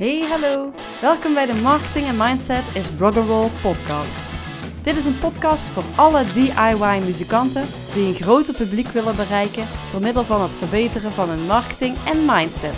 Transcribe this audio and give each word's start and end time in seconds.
Hey, 0.00 0.20
hallo. 0.28 0.72
Welkom 1.00 1.34
bij 1.34 1.46
de 1.46 1.54
Marketing 1.54 2.06
en 2.06 2.16
Mindset 2.16 2.64
is 2.74 2.86
Rock'n'Roll 2.98 3.50
podcast. 3.62 4.26
Dit 4.82 4.96
is 4.96 5.04
een 5.04 5.18
podcast 5.18 5.64
voor 5.64 5.84
alle 5.96 6.24
DIY-muzikanten 6.24 7.64
die 7.94 8.06
een 8.06 8.14
groter 8.14 8.54
publiek 8.54 8.86
willen 8.86 9.16
bereiken 9.16 9.66
door 9.92 10.00
middel 10.00 10.24
van 10.24 10.42
het 10.42 10.56
verbeteren 10.56 11.10
van 11.10 11.28
hun 11.28 11.46
marketing 11.46 11.96
en 12.06 12.24
mindset. 12.24 12.74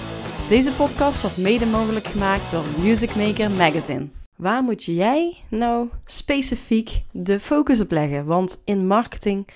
Deze 0.49 0.73
podcast 0.73 1.21
wordt 1.21 1.37
mede 1.37 1.67
mogelijk 1.67 2.07
gemaakt 2.07 2.51
door 2.51 2.65
Music 2.81 3.15
Maker 3.15 3.51
Magazine. 3.51 4.09
Waar 4.37 4.63
moet 4.63 4.85
jij 4.85 5.37
nou 5.49 5.89
specifiek 6.05 7.03
de 7.11 7.41
focus 7.41 7.81
op 7.81 7.91
leggen? 7.91 8.27
Want 8.27 8.63
in 8.65 8.87
marketing 8.87 9.49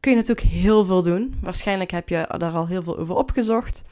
kun 0.00 0.10
je 0.10 0.16
natuurlijk 0.16 0.46
heel 0.46 0.84
veel 0.84 1.02
doen. 1.02 1.34
Waarschijnlijk 1.40 1.90
heb 1.90 2.08
je 2.08 2.34
daar 2.38 2.54
al 2.54 2.66
heel 2.66 2.82
veel 2.82 2.98
over 2.98 3.14
opgezocht. 3.14 3.82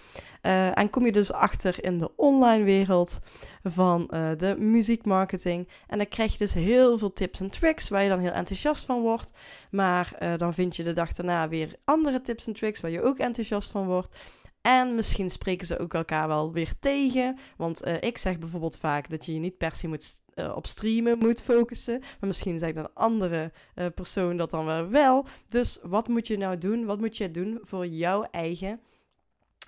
Uh, 0.43 0.79
en 0.79 0.91
kom 0.91 1.05
je 1.05 1.13
dus 1.13 1.33
achter 1.33 1.85
in 1.85 1.99
de 1.99 2.17
online 2.17 2.65
wereld 2.65 3.19
van 3.63 4.11
uh, 4.11 4.31
de 4.37 4.57
muziekmarketing. 4.59 5.69
En 5.87 5.99
dan 5.99 6.09
krijg 6.09 6.33
je 6.33 6.39
dus 6.39 6.55
heel 6.55 6.99
veel 6.99 7.13
tips 7.13 7.41
en 7.41 7.51
tricks 7.51 7.89
waar 7.89 8.03
je 8.03 8.09
dan 8.09 8.19
heel 8.19 8.31
enthousiast 8.31 8.85
van 8.85 9.01
wordt. 9.01 9.33
Maar 9.71 10.13
uh, 10.23 10.33
dan 10.37 10.55
vind 10.55 10.77
je 10.77 10.83
de 10.83 10.93
dag 10.93 11.13
daarna 11.13 11.49
weer 11.49 11.75
andere 11.85 12.21
tips 12.21 12.47
en 12.47 12.53
tricks 12.53 12.81
waar 12.81 12.91
je 12.91 13.03
ook 13.03 13.19
enthousiast 13.19 13.71
van 13.71 13.87
wordt. 13.87 14.19
En 14.61 14.95
misschien 14.95 15.31
spreken 15.31 15.67
ze 15.67 15.79
ook 15.79 15.95
elkaar 15.95 16.29
wel 16.29 16.53
weer 16.53 16.73
tegen. 16.81 17.39
Want 17.57 17.87
ik 18.01 18.19
zeg 18.19 18.39
bijvoorbeeld 18.39 18.79
vaak 18.79 19.11
dat 19.11 19.27
je 19.27 19.35
je 19.35 19.39
niet 19.39 19.59
per 19.59 19.75
se 19.75 19.89
moet, 19.89 20.23
op 20.55 20.67
streamen 20.67 21.19
moet 21.19 21.43
focussen. 21.43 21.99
Maar 21.99 22.29
misschien 22.29 22.59
zegt 22.59 22.77
een 22.77 22.95
andere 22.95 23.53
uh, 23.75 23.87
persoon 23.95 24.37
dat 24.37 24.51
dan 24.51 24.91
wel. 24.91 25.27
Dus 25.49 25.79
wat 25.83 26.09
moet 26.09 26.27
je 26.27 26.37
nou 26.37 26.59
doen? 26.59 26.85
Wat 26.85 27.01
moet 27.01 27.17
je 27.17 27.31
doen 27.31 27.59
voor 27.63 27.87
jouw 27.87 28.23
eigen, 28.31 28.81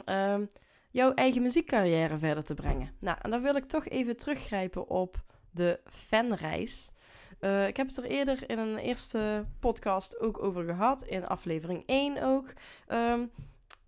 ehm, 0.04 0.45
jouw 0.92 1.14
eigen 1.14 1.42
muziekcarrière 1.42 2.19
verder 2.19 2.45
te 2.45 2.55
brengen? 2.55 2.95
Nou, 2.98 3.19
en 3.20 3.30
dan 3.30 3.42
wil 3.42 3.56
ik 3.56 3.64
toch 3.64 3.88
even 3.88 4.16
teruggrijpen 4.16 4.88
op 4.88 5.23
de 5.51 5.80
fanreis. 5.84 6.91
ik 7.66 7.76
heb 7.76 7.87
het 7.87 7.96
er 7.96 8.04
eerder 8.04 8.51
in 8.51 8.59
een 8.59 8.79
eerste 8.79 9.46
podcast 9.60 10.20
ook 10.20 10.43
over 10.43 10.65
gehad. 10.65 11.02
In 11.02 11.26
aflevering 11.26 11.82
1 11.87 12.23
ook. 12.23 12.52
Um, 12.88 13.30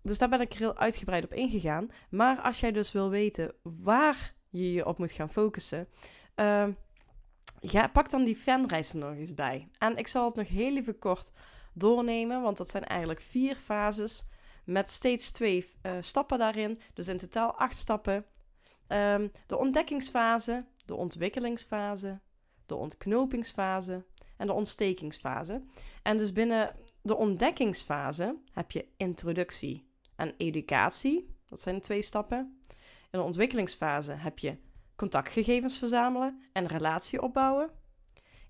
dus 0.05 0.17
daar 0.17 0.29
ben 0.29 0.41
ik 0.41 0.53
er 0.53 0.59
heel 0.59 0.77
uitgebreid 0.77 1.23
op 1.23 1.33
ingegaan. 1.33 1.87
Maar 2.09 2.41
als 2.41 2.59
jij 2.59 2.71
dus 2.71 2.91
wil 2.91 3.09
weten 3.09 3.53
waar 3.61 4.33
je 4.49 4.71
je 4.71 4.85
op 4.85 4.97
moet 4.97 5.11
gaan 5.11 5.29
focussen, 5.29 5.87
uh, 6.35 6.67
ja, 7.59 7.87
pak 7.87 8.09
dan 8.09 8.23
die 8.23 8.35
fanreis 8.35 8.93
er 8.93 8.99
nog 8.99 9.15
eens 9.15 9.33
bij. 9.33 9.67
En 9.77 9.97
ik 9.97 10.07
zal 10.07 10.25
het 10.25 10.35
nog 10.35 10.47
heel 10.47 10.75
even 10.75 10.99
kort 10.99 11.31
doornemen, 11.73 12.41
want 12.41 12.57
dat 12.57 12.69
zijn 12.69 12.83
eigenlijk 12.83 13.21
vier 13.21 13.55
fases 13.55 14.25
met 14.65 14.89
steeds 14.89 15.31
twee 15.31 15.65
uh, 15.81 15.91
stappen 15.99 16.39
daarin. 16.39 16.79
Dus 16.93 17.07
in 17.07 17.17
totaal 17.17 17.53
acht 17.55 17.77
stappen. 17.77 18.25
Um, 18.87 19.31
de 19.45 19.57
ontdekkingsfase, 19.57 20.65
de 20.85 20.95
ontwikkelingsfase, 20.95 22.19
de 22.65 22.75
ontknopingsfase 22.75 24.05
en 24.37 24.47
de 24.47 24.53
ontstekingsfase. 24.53 25.61
En 26.03 26.17
dus 26.17 26.31
binnen 26.31 26.75
de 27.01 27.15
ontdekkingsfase 27.15 28.37
heb 28.51 28.71
je 28.71 28.87
introductie, 28.97 29.87
en 30.15 30.33
educatie. 30.37 31.33
Dat 31.47 31.59
zijn 31.59 31.75
de 31.75 31.81
twee 31.81 32.01
stappen. 32.01 32.59
In 33.11 33.19
de 33.19 33.21
ontwikkelingsfase 33.21 34.11
heb 34.11 34.39
je 34.39 34.57
contactgegevens 34.95 35.77
verzamelen 35.77 36.41
en 36.53 36.67
relatie 36.67 37.21
opbouwen. 37.21 37.69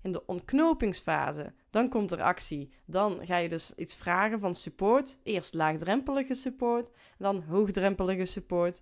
In 0.02 0.12
de 0.12 0.26
ontknopingsfase, 0.26 1.52
dan 1.76 1.88
komt 1.88 2.10
er 2.10 2.22
actie. 2.22 2.70
Dan 2.84 3.20
ga 3.22 3.36
je 3.36 3.48
dus 3.48 3.74
iets 3.74 3.94
vragen 3.94 4.40
van 4.40 4.54
support. 4.54 5.18
Eerst 5.22 5.54
laagdrempelige 5.54 6.34
support, 6.34 6.90
dan 7.18 7.42
hoogdrempelige 7.42 8.24
support. 8.24 8.80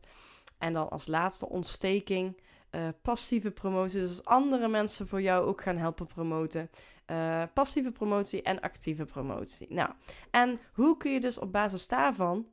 En 0.59 0.73
dan 0.73 0.91
als 0.91 1.07
laatste 1.07 1.49
ontsteking, 1.49 2.41
uh, 2.71 2.89
passieve 3.03 3.51
promotie. 3.51 4.01
Dus 4.01 4.25
andere 4.25 4.69
mensen 4.69 5.09
voor 5.09 5.23
jou 5.23 5.47
ook 5.47 5.63
gaan 5.63 5.77
helpen 5.77 6.07
promoten. 6.07 6.71
Uh, 7.11 7.43
passieve 7.55 7.91
promotie 7.91 8.43
en 8.43 8.61
actieve 8.61 9.05
promotie. 9.05 9.67
Nou, 9.71 9.91
en 10.31 10.59
hoe 10.73 10.97
kun 10.97 11.13
je 11.13 11.21
dus 11.21 11.39
op 11.39 11.53
basis 11.53 11.89
daarvan 11.89 12.47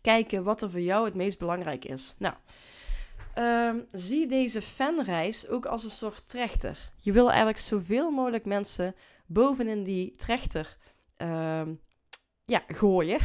kijken 0.00 0.44
wat 0.44 0.62
er 0.62 0.70
voor 0.70 0.80
jou 0.80 1.04
het 1.04 1.14
meest 1.14 1.38
belangrijk 1.38 1.84
is. 1.84 2.14
Nou, 2.18 2.34
um, 3.38 3.86
zie 3.92 4.26
deze 4.26 4.62
fanreis 4.62 5.48
ook 5.48 5.66
als 5.66 5.84
een 5.84 5.90
soort 5.90 6.28
trechter. 6.28 6.90
Je 6.96 7.12
wil 7.12 7.28
eigenlijk 7.28 7.58
zoveel 7.58 8.10
mogelijk 8.10 8.44
mensen 8.44 8.94
bovenin 9.28 9.82
die 9.84 10.14
trechter 10.14 10.76
um, 11.16 11.80
ja, 12.44 12.62
gooien. 12.66 13.20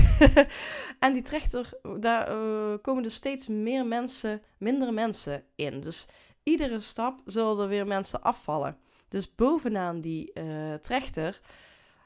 en 0.99 1.13
die 1.13 1.21
trechter, 1.21 1.69
daar 1.99 2.37
uh, 2.37 2.73
komen 2.81 3.03
dus 3.03 3.13
steeds 3.13 3.47
meer 3.47 3.85
mensen, 3.85 4.41
mindere 4.57 4.91
mensen 4.91 5.43
in. 5.55 5.79
Dus 5.79 6.07
iedere 6.43 6.79
stap 6.79 7.21
zullen 7.25 7.59
er 7.59 7.67
weer 7.67 7.87
mensen 7.87 8.21
afvallen. 8.21 8.77
Dus 9.07 9.35
bovenaan 9.35 9.99
die 9.99 10.31
uh, 10.33 10.73
trechter 10.73 11.41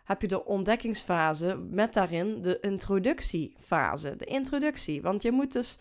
heb 0.03 0.21
je 0.21 0.27
de 0.27 0.45
ontdekkingsfase 0.45 1.55
met 1.55 1.93
daarin 1.93 2.41
de 2.41 2.59
introductiefase. 2.59 4.15
De 4.15 4.25
introductie. 4.25 5.01
Want 5.01 5.21
je 5.21 5.31
moet 5.31 5.51
dus. 5.51 5.77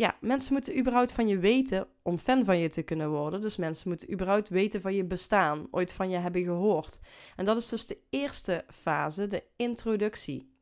Ja, 0.00 0.16
mensen 0.20 0.52
moeten 0.52 0.78
überhaupt 0.78 1.12
van 1.12 1.28
je 1.28 1.38
weten 1.38 1.86
om 2.02 2.18
fan 2.18 2.44
van 2.44 2.58
je 2.58 2.68
te 2.68 2.82
kunnen 2.82 3.10
worden. 3.10 3.40
Dus 3.40 3.56
mensen 3.56 3.88
moeten 3.88 4.12
überhaupt 4.12 4.48
weten 4.48 4.80
van 4.80 4.94
je 4.94 5.04
bestaan, 5.04 5.66
ooit 5.70 5.92
van 5.92 6.10
je 6.10 6.16
hebben 6.16 6.42
gehoord. 6.42 7.00
En 7.36 7.44
dat 7.44 7.56
is 7.56 7.68
dus 7.68 7.86
de 7.86 7.98
eerste 8.10 8.64
fase, 8.68 9.26
de 9.26 9.42
introductie. 9.56 10.54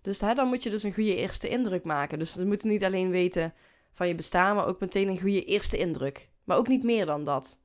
Dus 0.00 0.20
hè, 0.20 0.34
dan 0.34 0.48
moet 0.48 0.62
je 0.62 0.70
dus 0.70 0.82
een 0.82 0.94
goede 0.94 1.16
eerste 1.16 1.48
indruk 1.48 1.84
maken. 1.84 2.18
Dus 2.18 2.32
ze 2.32 2.46
moeten 2.46 2.68
niet 2.68 2.84
alleen 2.84 3.10
weten 3.10 3.54
van 3.92 4.08
je 4.08 4.14
bestaan, 4.14 4.56
maar 4.56 4.66
ook 4.66 4.80
meteen 4.80 5.08
een 5.08 5.20
goede 5.20 5.44
eerste 5.44 5.78
indruk. 5.78 6.30
Maar 6.44 6.56
ook 6.56 6.68
niet 6.68 6.82
meer 6.82 7.06
dan 7.06 7.24
dat 7.24 7.58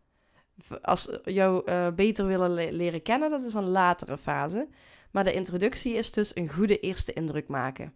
als 0.82 1.10
jou 1.24 1.62
uh, 1.66 1.88
beter 1.92 2.26
willen 2.26 2.74
leren 2.74 3.02
kennen, 3.02 3.30
dat 3.30 3.44
is 3.44 3.54
een 3.54 3.70
latere 3.70 4.18
fase. 4.18 4.68
Maar 5.12 5.24
de 5.24 5.34
introductie 5.34 5.94
is 5.94 6.12
dus 6.12 6.36
een 6.36 6.50
goede 6.50 6.80
eerste 6.80 7.14
indruk 7.14 7.48
maken. 7.48 7.94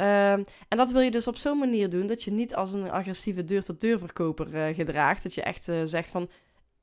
Uh, 0.00 0.32
en 0.32 0.76
dat 0.76 0.90
wil 0.90 1.00
je 1.00 1.10
dus 1.10 1.26
op 1.26 1.36
zo'n 1.36 1.58
manier 1.58 1.90
doen 1.90 2.06
dat 2.06 2.22
je 2.22 2.30
niet 2.30 2.54
als 2.54 2.72
een 2.72 2.90
agressieve 2.90 3.44
deur-tot-deur 3.44 3.98
verkoper 3.98 4.54
uh, 4.54 4.74
gedraagt. 4.74 5.22
Dat 5.22 5.34
je 5.34 5.42
echt 5.42 5.68
uh, 5.68 5.82
zegt 5.84 6.08
van, 6.08 6.30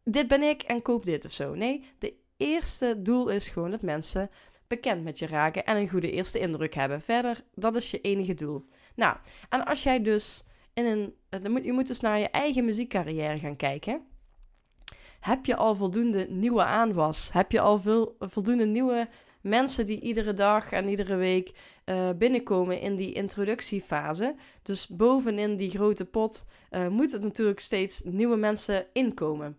dit 0.04 0.28
ben 0.28 0.42
ik 0.42 0.62
en 0.62 0.82
koop 0.82 1.06
dit 1.06 1.26
of 1.26 1.32
zo. 1.32 1.56
Nee, 1.56 1.84
de 2.00 2.14
eerste 2.38 3.02
doel 3.02 3.30
is 3.30 3.50
gewoon 3.50 3.72
dat 3.72 3.82
mensen 3.82 4.30
bekend 4.68 5.04
met 5.04 5.20
je 5.20 5.28
raken 5.28 5.66
en 5.66 5.78
een 5.78 5.90
goede 5.90 6.12
eerste 6.12 6.40
indruk 6.40 6.74
hebben. 6.74 7.02
Verder, 7.02 7.44
dat 7.54 7.76
is 7.76 7.92
je 7.92 8.02
enige 8.02 8.34
doel. 8.34 8.66
Nou, 8.96 9.18
en 9.50 9.66
als 9.66 9.84
jij 9.84 10.02
dus 10.02 10.46
in 10.74 10.86
een, 10.86 11.64
je 11.64 11.72
moet 11.72 11.88
dus 11.88 12.00
naar 12.00 12.20
je 12.20 12.30
eigen 12.30 12.66
muziekcarrière 12.66 13.40
gaan 13.40 13.56
kijken. 13.56 14.02
Heb 15.20 15.46
je 15.46 15.56
al 15.56 15.76
voldoende 15.76 16.28
nieuwe 16.30 16.64
aanwas? 16.64 17.34
Heb 17.34 17.52
je 17.52 17.60
al 17.60 17.80
veel, 17.80 18.16
voldoende 18.20 18.66
nieuwe 18.66 19.08
mensen 19.42 19.86
die 19.86 20.00
iedere 20.00 20.34
dag 20.34 20.72
en 20.72 20.88
iedere 20.88 21.16
week 21.16 21.52
uh, 21.86 22.10
binnenkomen 22.18 22.80
in 22.80 22.96
die 22.96 23.14
introductiefase? 23.14 24.36
Dus 24.62 24.88
bovenin 24.88 25.56
die 25.56 25.70
grote 25.70 26.06
pot 26.06 26.46
uh, 26.72 26.88
moeten 26.88 27.22
natuurlijk 27.22 27.60
steeds 27.60 28.02
nieuwe 28.04 28.36
mensen 28.36 28.86
inkomen. 28.94 29.58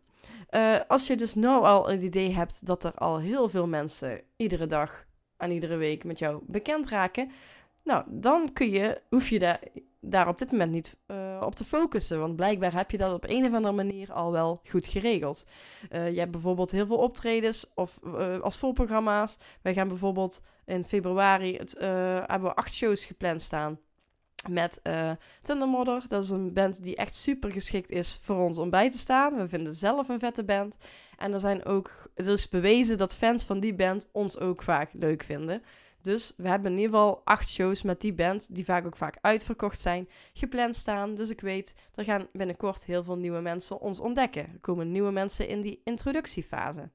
Uh, 0.50 0.76
als 0.88 1.06
je 1.06 1.16
dus 1.16 1.34
nou 1.34 1.64
al 1.64 1.88
het 1.88 2.02
idee 2.02 2.34
hebt 2.34 2.66
dat 2.66 2.84
er 2.84 2.94
al 2.94 3.18
heel 3.18 3.48
veel 3.48 3.66
mensen 3.66 4.20
iedere 4.36 4.66
dag 4.66 5.06
en 5.36 5.50
iedere 5.50 5.76
week 5.76 6.04
met 6.04 6.18
jou 6.18 6.42
bekend 6.46 6.88
raken, 6.88 7.30
nou, 7.84 8.04
dan 8.06 8.52
kun 8.52 8.70
je, 8.70 9.00
hoef 9.08 9.28
je 9.28 9.38
daar 9.38 9.60
daar 10.00 10.28
op 10.28 10.38
dit 10.38 10.50
moment 10.50 10.70
niet 10.70 10.96
uh, 11.06 11.40
op 11.44 11.54
te 11.54 11.64
focussen. 11.64 12.20
Want 12.20 12.36
blijkbaar 12.36 12.74
heb 12.74 12.90
je 12.90 12.96
dat 12.96 13.12
op 13.12 13.24
een 13.28 13.46
of 13.46 13.52
andere 13.52 13.74
manier 13.74 14.12
al 14.12 14.32
wel 14.32 14.60
goed 14.70 14.86
geregeld. 14.86 15.44
Uh, 15.90 16.10
je 16.10 16.18
hebt 16.18 16.30
bijvoorbeeld 16.30 16.70
heel 16.70 16.86
veel 16.86 16.96
optredens 16.96 17.70
of 17.74 17.98
uh, 18.04 18.40
als 18.40 18.56
volprogramma's. 18.56 19.38
Wij 19.62 19.74
gaan 19.74 19.88
bijvoorbeeld 19.88 20.40
in 20.64 20.84
februari 20.84 21.56
het, 21.56 21.76
hebben 21.78 22.48
we 22.48 22.54
acht 22.54 22.74
shows 22.74 23.04
gepland 23.04 23.42
staan. 23.42 23.78
Met 24.48 24.80
Thundermodder. 25.42 26.04
Dat 26.08 26.22
is 26.22 26.30
een 26.30 26.52
band 26.52 26.82
die 26.82 26.96
echt 26.96 27.14
super 27.14 27.52
geschikt 27.52 27.90
is 27.90 28.20
voor 28.22 28.36
ons 28.36 28.58
om 28.58 28.70
bij 28.70 28.90
te 28.90 28.98
staan. 28.98 29.36
We 29.36 29.48
vinden 29.48 29.74
zelf 29.74 30.08
een 30.08 30.18
vette 30.18 30.44
band. 30.44 30.76
En 31.16 31.32
er 31.32 31.40
zijn 31.40 31.64
ook, 31.64 32.10
er 32.14 32.28
is 32.28 32.48
bewezen 32.48 32.98
dat 32.98 33.14
fans 33.14 33.44
van 33.44 33.60
die 33.60 33.74
band 33.74 34.08
ons 34.12 34.38
ook 34.38 34.62
vaak 34.62 34.90
leuk 34.92 35.22
vinden. 35.22 35.62
Dus 36.02 36.32
we 36.36 36.48
hebben 36.48 36.72
in 36.72 36.78
ieder 36.78 36.92
geval 36.94 37.20
acht 37.24 37.48
shows 37.48 37.82
met 37.82 38.00
die 38.00 38.14
band, 38.14 38.54
die 38.54 38.64
vaak 38.64 38.86
ook 38.86 38.96
vaak 38.96 39.18
uitverkocht 39.20 39.80
zijn, 39.80 40.08
gepland 40.32 40.76
staan. 40.76 41.14
Dus 41.14 41.30
ik 41.30 41.40
weet, 41.40 41.74
er 41.94 42.04
gaan 42.04 42.28
binnenkort 42.32 42.84
heel 42.84 43.04
veel 43.04 43.16
nieuwe 43.16 43.40
mensen 43.40 43.80
ons 43.80 44.00
ontdekken. 44.00 44.42
Er 44.42 44.60
komen 44.60 44.90
nieuwe 44.92 45.10
mensen 45.10 45.48
in 45.48 45.60
die 45.60 45.80
introductiefase. 45.84 46.90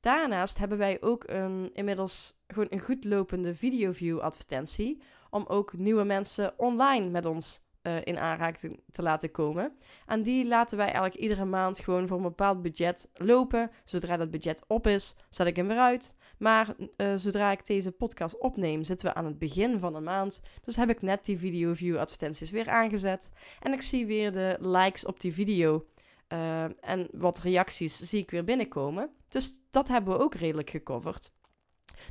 Daarnaast 0.00 0.58
hebben 0.58 0.78
wij 0.78 1.02
ook 1.02 1.24
een, 1.26 1.70
inmiddels 1.72 2.42
gewoon 2.46 2.66
een 2.70 2.80
goed 2.80 3.04
lopende 3.04 3.54
videoview 3.54 4.18
advertentie. 4.18 5.02
Om 5.30 5.44
ook 5.46 5.72
nieuwe 5.72 6.04
mensen 6.04 6.58
online 6.58 7.08
met 7.08 7.26
ons 7.26 7.62
uh, 7.82 7.96
in 8.04 8.18
aanraking 8.18 8.80
te 8.90 9.02
laten 9.02 9.30
komen. 9.30 9.72
En 10.06 10.22
die 10.22 10.46
laten 10.46 10.76
wij 10.76 10.86
eigenlijk 10.86 11.16
iedere 11.16 11.44
maand 11.44 11.78
gewoon 11.78 12.08
voor 12.08 12.16
een 12.16 12.22
bepaald 12.22 12.62
budget 12.62 13.10
lopen. 13.14 13.70
Zodra 13.84 14.16
dat 14.16 14.30
budget 14.30 14.64
op 14.66 14.86
is, 14.86 15.16
zet 15.30 15.46
ik 15.46 15.56
hem 15.56 15.66
weer 15.66 15.78
uit. 15.78 16.14
Maar 16.38 16.74
uh, 16.96 17.12
zodra 17.16 17.50
ik 17.50 17.66
deze 17.66 17.92
podcast 17.92 18.38
opneem, 18.38 18.84
zitten 18.84 19.08
we 19.08 19.14
aan 19.14 19.24
het 19.24 19.38
begin 19.38 19.78
van 19.78 19.92
de 19.92 20.00
maand. 20.00 20.40
Dus 20.64 20.76
heb 20.76 20.90
ik 20.90 21.02
net 21.02 21.24
die 21.24 21.38
video 21.38 21.74
view 21.74 21.98
advertenties 21.98 22.50
weer 22.50 22.68
aangezet. 22.68 23.30
En 23.60 23.72
ik 23.72 23.82
zie 23.82 24.06
weer 24.06 24.32
de 24.32 24.56
likes 24.60 25.06
op 25.06 25.20
die 25.20 25.32
video. 25.32 25.84
Uh, 26.32 26.64
en 26.64 27.08
wat 27.12 27.40
reacties 27.40 28.00
zie 28.00 28.20
ik 28.20 28.30
weer 28.30 28.44
binnenkomen. 28.44 29.10
Dus 29.28 29.60
dat 29.70 29.88
hebben 29.88 30.16
we 30.16 30.24
ook 30.24 30.34
redelijk 30.34 30.70
gecoverd. 30.70 31.32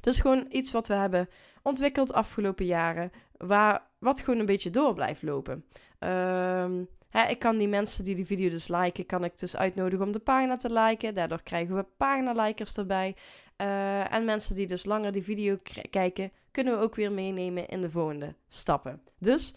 Dus 0.02 0.20
gewoon 0.20 0.46
iets 0.50 0.72
wat 0.72 0.88
we 0.88 0.94
hebben 0.94 1.30
ontwikkeld 1.64 2.14
afgelopen 2.14 2.66
jaren, 2.66 3.12
waar, 3.38 3.82
wat 4.00 4.20
gewoon 4.20 4.40
een 4.40 4.46
beetje 4.46 4.70
door 4.70 4.94
blijft 4.94 5.22
lopen. 5.22 5.66
Um, 6.00 6.88
hè, 7.10 7.28
ik 7.28 7.40
kan 7.40 7.58
die 7.58 7.68
mensen 7.68 8.04
die 8.04 8.16
die 8.16 8.26
video 8.26 8.50
dus 8.50 8.68
liken, 8.68 9.06
kan 9.06 9.24
ik 9.24 9.40
dus 9.40 9.58
uitnodigen 9.58 10.06
om 10.06 10.12
de 10.12 10.20
pagina 10.20 10.56
te 10.56 10.74
liken. 10.74 11.14
Daardoor 11.14 11.44
krijgen 11.44 11.76
we 11.76 11.86
pagina-likers 11.98 12.78
erbij. 12.78 13.16
Uh, 13.58 14.14
en 14.14 14.26
mensen 14.26 14.56
die 14.56 14.68
dus 14.68 14.86
langer 14.86 15.12
die 15.12 15.24
video 15.24 15.58
kijken, 15.90 16.32
kunnen 16.52 16.78
we 16.78 16.84
ook 16.84 16.96
weer 16.96 17.12
meenemen 17.12 17.68
in 17.68 17.82
de 17.82 17.90
volgende 17.90 18.36
stappen. 18.48 19.02
Dus 19.18 19.54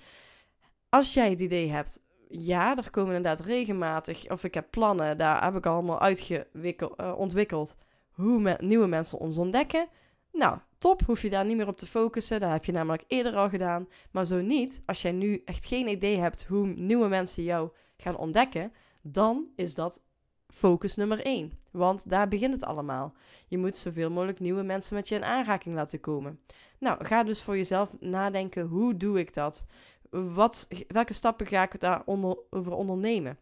als 0.88 1.14
jij 1.14 1.30
het 1.30 1.40
idee 1.40 1.70
hebt, 1.70 2.02
ja, 2.28 2.76
er 2.76 2.90
komen 2.90 3.14
inderdaad 3.14 3.46
regelmatig, 3.46 4.30
of 4.30 4.44
ik 4.44 4.54
heb 4.54 4.66
plannen, 4.70 5.18
daar 5.18 5.44
heb 5.44 5.56
ik 5.56 5.66
allemaal 5.66 6.00
uitgewikkeld, 6.00 7.00
uh, 7.00 7.18
ontwikkeld, 7.18 7.76
hoe 8.10 8.56
nieuwe 8.60 8.86
mensen 8.86 9.18
ons 9.18 9.36
ontdekken. 9.36 9.88
Nou, 10.32 10.58
top, 10.78 11.02
hoef 11.02 11.22
je 11.22 11.30
daar 11.30 11.44
niet 11.44 11.56
meer 11.56 11.68
op 11.68 11.76
te 11.76 11.86
focussen. 11.86 12.40
Dat 12.40 12.50
heb 12.50 12.64
je 12.64 12.72
namelijk 12.72 13.04
eerder 13.06 13.36
al 13.36 13.48
gedaan. 13.48 13.88
Maar 14.10 14.24
zo 14.24 14.40
niet, 14.40 14.82
als 14.86 15.02
jij 15.02 15.12
nu 15.12 15.42
echt 15.44 15.64
geen 15.64 15.88
idee 15.88 16.18
hebt 16.18 16.44
hoe 16.44 16.66
nieuwe 16.66 17.08
mensen 17.08 17.42
jou 17.42 17.70
gaan 17.96 18.16
ontdekken, 18.16 18.72
dan 19.02 19.46
is 19.56 19.74
dat 19.74 20.02
focus 20.48 20.96
nummer 20.96 21.24
1. 21.24 21.52
Want 21.70 22.08
daar 22.08 22.28
begint 22.28 22.52
het 22.52 22.64
allemaal. 22.64 23.14
Je 23.48 23.58
moet 23.58 23.76
zoveel 23.76 24.10
mogelijk 24.10 24.40
nieuwe 24.40 24.62
mensen 24.62 24.94
met 24.94 25.08
je 25.08 25.14
in 25.14 25.24
aanraking 25.24 25.74
laten 25.74 26.00
komen. 26.00 26.40
Nou, 26.78 27.04
ga 27.04 27.22
dus 27.22 27.42
voor 27.42 27.56
jezelf 27.56 27.90
nadenken: 28.00 28.66
hoe 28.66 28.96
doe 28.96 29.18
ik 29.18 29.34
dat? 29.34 29.66
Wat, 30.10 30.68
welke 30.88 31.12
stappen 31.12 31.46
ga 31.46 31.62
ik 31.62 31.80
daar 31.80 32.02
onder, 32.04 32.36
ondernemen? 32.50 33.38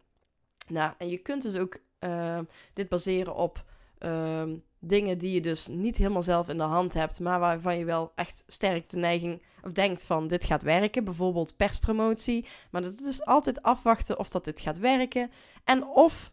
Nou, 0.69 0.93
en 0.99 1.09
je 1.09 1.19
kunt 1.19 1.43
dus 1.43 1.57
ook 1.57 1.79
uh, 2.01 2.39
dit 2.73 2.89
baseren 2.89 3.35
op 3.35 3.65
uh, 3.99 4.43
dingen 4.81 5.19
die 5.19 5.33
je 5.33 5.41
dus 5.41 5.67
niet 5.67 5.97
helemaal 5.97 6.23
zelf 6.23 6.49
in 6.49 6.59
de 6.59 6.63
hand 6.63 6.95
hebt, 6.95 7.21
maar 7.21 7.41
waarvan 7.41 7.79
je 7.79 7.85
wel 7.85 8.13
echt 8.15 8.45
sterk 8.47 8.89
de 8.89 8.97
neiging 8.97 9.43
of 9.65 9.73
denkt 9.73 10.05
van 10.05 10.27
dit 10.27 10.45
gaat 10.45 10.63
werken. 10.63 11.05
Bijvoorbeeld 11.05 11.57
perspromotie. 11.57 12.47
Maar 12.71 12.83
dat 12.83 13.01
is 13.01 13.25
altijd 13.25 13.63
afwachten 13.63 14.19
of 14.19 14.29
dat 14.29 14.45
dit 14.45 14.61
gaat 14.61 14.79
werken. 14.79 15.31
En 15.65 15.87
of 15.87 16.33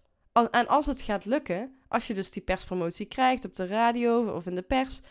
en 0.51 0.67
als 0.67 0.85
het 0.85 1.01
gaat 1.01 1.25
lukken, 1.25 1.77
als 1.87 2.07
je 2.07 2.13
dus 2.13 2.31
die 2.31 2.41
perspromotie 2.41 3.05
krijgt 3.05 3.45
op 3.45 3.55
de 3.55 3.67
radio 3.67 4.35
of 4.35 4.45
in 4.45 4.55
de 4.55 4.61
pers, 4.61 5.01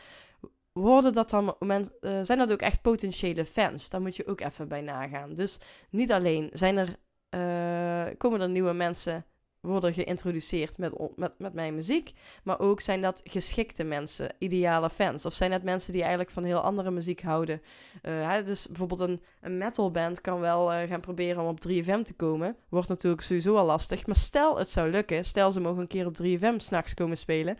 worden 0.73 1.12
dat 1.12 1.31
dan 1.31 1.55
moment, 1.59 1.91
uh, 2.00 2.19
zijn 2.23 2.38
dat 2.38 2.53
ook 2.53 2.61
echt 2.61 2.83
potentiële 2.83 3.44
fans? 3.44 3.88
Daar 3.88 4.00
moet 4.00 4.17
je 4.17 4.27
ook 4.27 4.41
even 4.41 4.69
bij 4.69 4.81
nagaan. 4.81 5.35
Dus 5.35 5.59
niet 5.91 6.12
alleen 6.12 6.50
zijn 6.53 6.77
er, 6.77 6.97
uh, 7.31 8.17
komen 8.19 8.41
er 8.41 8.49
nieuwe 8.49 8.73
mensen 8.73 9.25
worden 9.66 9.92
geïntroduceerd 9.92 10.78
met, 10.78 10.94
met, 11.16 11.32
met 11.38 11.52
mijn 11.52 11.74
muziek. 11.74 12.12
Maar 12.44 12.60
ook 12.60 12.80
zijn 12.80 13.02
dat 13.02 13.20
geschikte 13.24 13.84
mensen, 13.84 14.30
ideale 14.38 14.90
fans. 14.90 15.26
Of 15.26 15.34
zijn 15.34 15.50
dat 15.50 15.62
mensen 15.62 15.92
die 15.92 16.00
eigenlijk 16.00 16.30
van 16.30 16.44
heel 16.44 16.60
andere 16.60 16.90
muziek 16.90 17.22
houden. 17.22 17.62
Hè, 18.02 18.42
dus 18.42 18.66
bijvoorbeeld 18.66 19.00
een, 19.00 19.22
een 19.40 19.58
metalband 19.58 20.20
kan 20.20 20.40
wel 20.40 20.72
uh, 20.72 20.88
gaan 20.88 21.00
proberen 21.00 21.42
om 21.42 21.48
op 21.48 21.68
3FM 21.68 22.02
te 22.02 22.14
komen. 22.16 22.56
Wordt 22.68 22.88
natuurlijk 22.88 23.22
sowieso 23.22 23.56
al 23.56 23.66
lastig. 23.66 24.06
Maar 24.06 24.16
stel 24.16 24.58
het 24.58 24.68
zou 24.68 24.90
lukken, 24.90 25.24
stel 25.24 25.52
ze 25.52 25.60
mogen 25.60 25.80
een 25.80 25.86
keer 25.86 26.06
op 26.06 26.16
3FM 26.22 26.56
s'nachts 26.56 26.94
komen 26.94 27.16
spelen. 27.16 27.58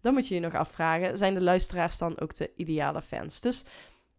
Dan 0.00 0.14
moet 0.14 0.28
je 0.28 0.34
je 0.34 0.40
nog 0.40 0.54
afvragen, 0.54 1.18
zijn 1.18 1.34
de 1.34 1.42
luisteraars 1.42 1.98
dan 1.98 2.20
ook 2.20 2.34
de 2.34 2.50
ideale 2.56 3.02
fans? 3.02 3.40
Dus 3.40 3.64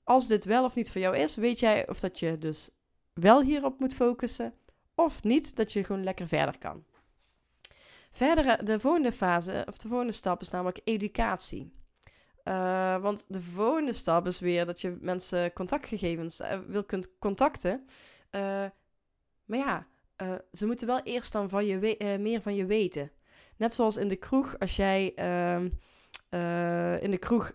als 0.03 0.27
dit 0.27 0.43
wel 0.43 0.63
of 0.63 0.75
niet 0.75 0.91
voor 0.91 1.01
jou 1.01 1.17
is, 1.17 1.35
weet 1.35 1.59
jij 1.59 1.89
of 1.89 1.99
dat 1.99 2.19
je 2.19 2.37
dus 2.37 2.69
wel 3.13 3.41
hierop 3.41 3.79
moet 3.79 3.93
focussen 3.93 4.53
of 4.95 5.23
niet, 5.23 5.55
dat 5.55 5.73
je 5.73 5.83
gewoon 5.83 6.03
lekker 6.03 6.27
verder 6.27 6.57
kan. 6.57 6.83
Verder, 8.11 8.65
de 8.65 8.79
volgende 8.79 9.11
fase, 9.11 9.63
of 9.67 9.77
de 9.77 9.87
volgende 9.87 10.13
stap 10.13 10.41
is 10.41 10.49
namelijk 10.49 10.81
educatie. 10.83 11.77
Uh, 12.43 12.97
want 13.01 13.25
de 13.27 13.41
volgende 13.41 13.93
stap 13.93 14.27
is 14.27 14.39
weer 14.39 14.65
dat 14.65 14.81
je 14.81 14.97
mensen 15.01 15.53
contactgegevens 15.53 16.41
uh, 16.41 16.59
wil 16.67 16.83
kunt 16.83 17.17
contacten. 17.19 17.85
Maar 19.45 19.57
ja, 19.57 19.87
ze 20.51 20.65
moeten 20.65 20.87
wel 20.87 21.01
eerst 21.03 21.31
dan 21.31 21.49
van 21.49 21.65
je 21.65 22.17
meer 22.19 22.41
van 22.41 22.55
je 22.55 22.65
weten. 22.65 23.11
Net 23.57 23.73
zoals 23.73 23.97
in 23.97 24.07
de 24.07 24.15
kroeg, 24.15 24.59
als 24.59 24.75
jij 24.75 25.13
ehm, 25.15 25.63
in 27.03 27.11
de 27.11 27.17
kroeg 27.19 27.51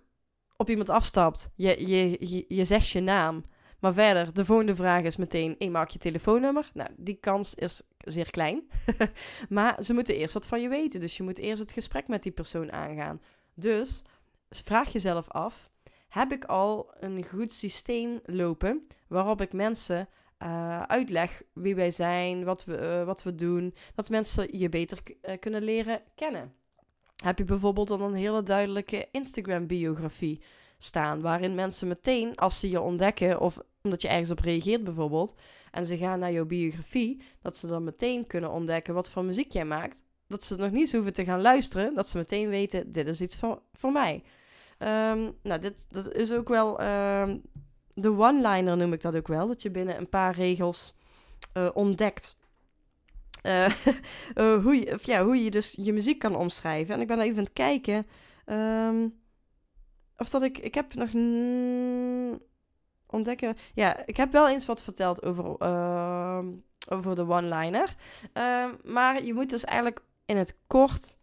op 0.57 0.69
iemand 0.69 0.89
afstapt, 0.89 1.51
je, 1.55 1.89
je, 1.89 2.29
je, 2.29 2.45
je 2.49 2.65
zegt 2.65 2.89
je 2.89 3.01
naam. 3.01 3.45
Maar 3.81 3.93
verder, 3.93 4.35
de 4.35 4.45
volgende 4.45 4.75
vraag 4.75 5.03
is 5.03 5.17
meteen: 5.17 5.55
hey, 5.59 5.71
maak 5.71 5.89
je 5.89 5.99
telefoonnummer? 5.99 6.71
Nou, 6.75 6.91
die 6.97 7.15
kans 7.15 7.55
is 7.55 7.83
zeer 8.05 8.31
klein. 8.31 8.69
maar 9.49 9.83
ze 9.83 9.95
moeten 9.95 10.15
eerst 10.15 10.35
wat 10.35 10.47
van 10.47 10.61
je 10.61 10.69
weten. 10.69 11.01
Dus 11.01 11.17
je 11.17 11.23
moet 11.23 11.39
eerst 11.39 11.61
het 11.61 11.73
gesprek 11.73 12.09
met 12.09 12.23
die 12.23 12.33
persoon 12.33 12.73
aangaan. 12.73 13.21
Dus 13.55 14.03
vraag 14.49 14.93
jezelf 14.93 15.29
af: 15.29 15.71
heb 16.09 16.33
ik 16.33 16.45
al 16.45 16.95
een 17.01 17.25
goed 17.25 17.53
systeem 17.53 18.21
lopen 18.25 18.87
waarop 19.09 19.41
ik 19.41 19.53
mensen 19.53 20.09
uh, 20.39 20.83
uitleg 20.83 21.43
wie 21.53 21.75
wij 21.75 21.91
zijn, 21.91 22.45
wat 22.45 22.65
we, 22.65 22.79
uh, 22.79 23.05
wat 23.05 23.23
we 23.23 23.35
doen, 23.35 23.75
dat 23.95 24.11
mensen 24.11 24.59
je 24.59 24.69
beter 24.69 24.99
uh, 25.23 25.39
kunnen 25.41 25.63
leren 25.63 26.03
kennen? 26.15 26.55
Heb 27.25 27.39
je 27.39 27.45
bijvoorbeeld 27.45 27.89
dan 27.89 28.03
een 28.03 28.15
hele 28.15 28.43
duidelijke 28.43 29.09
Instagram-biografie 29.11 30.43
staan, 30.85 31.21
waarin 31.21 31.55
mensen 31.55 31.89
meteen, 31.89 32.35
als 32.37 32.61
ze 32.61 32.71
je 32.71 32.81
ontdekken 32.81 33.41
of 33.41 33.59
omdat 33.83 34.03
je 34.03 34.09
ergens 34.09 34.31
op 34.31 34.39
reageert 34.39 34.85
bijvoorbeeld, 34.85 35.35
en 35.71 35.87
ze 35.87 35.97
gaan 35.97 36.19
naar 36.19 36.33
jouw 36.33 36.45
biografie, 36.45 37.23
dat 37.43 37.57
ze 37.57 37.67
dan 37.67 37.85
meteen 37.85 38.27
kunnen 38.27 38.51
ontdekken 38.51 38.95
wat 38.95 39.11
voor 39.11 39.25
muziek 39.25 39.53
jij 39.53 39.65
maakt. 39.65 40.03
Dat 40.27 40.43
ze 40.43 40.57
nog 40.57 40.71
niet 40.71 40.93
hoeven 40.93 41.13
te 41.13 41.25
gaan 41.25 41.41
luisteren, 41.41 41.95
dat 41.95 42.09
ze 42.09 42.17
meteen 42.17 42.49
weten, 42.49 42.93
dit 42.93 43.09
is 43.09 43.21
iets 43.21 43.37
voor, 43.37 43.63
voor 43.73 43.93
mij. 43.93 44.23
Um, 44.79 45.37
nou, 45.43 45.61
dit 45.61 45.87
dat 45.89 46.13
is 46.13 46.33
ook 46.33 46.49
wel, 46.49 46.81
um, 46.83 47.43
de 47.95 48.11
one-liner 48.11 48.77
noem 48.77 48.93
ik 48.93 49.01
dat 49.01 49.17
ook 49.17 49.29
wel, 49.29 49.47
dat 49.47 49.63
je 49.63 49.71
binnen 49.71 49.99
een 49.99 50.09
paar 50.09 50.35
regels 50.35 50.95
uh, 51.57 51.69
ontdekt 51.75 52.37
uh, 53.43 53.69
uh, 54.35 54.63
hoe, 54.65 54.75
je, 54.75 54.99
ja, 55.03 55.25
hoe 55.25 55.45
je 55.45 55.51
dus 55.51 55.75
je 55.77 55.93
muziek 55.93 56.19
kan 56.19 56.37
omschrijven. 56.37 56.95
En 56.95 57.01
ik 57.01 57.07
ben 57.07 57.21
even 57.21 57.39
aan 57.39 57.45
het 57.45 57.53
kijken. 57.53 58.07
Um, 58.47 59.23
of 60.17 60.31
dat 60.31 60.43
ik. 60.43 60.59
Ik 60.59 60.75
heb 60.75 60.95
nog 60.95 61.11
ontdekken. 63.07 63.57
Ja, 63.75 64.07
ik 64.07 64.17
heb 64.17 64.33
wel 64.33 64.49
eens 64.49 64.67
wat 64.67 64.83
verteld 64.83 65.23
over, 65.23 65.57
uh, 65.59 66.39
over 66.89 67.15
de 67.15 67.29
one-liner. 67.29 67.95
Uh, 68.35 68.67
maar 68.83 69.25
je 69.25 69.35
moet 69.35 69.51
dus 69.51 69.65
eigenlijk 69.65 70.01
in 70.27 70.37
het 70.37 70.59
kort 70.67 71.17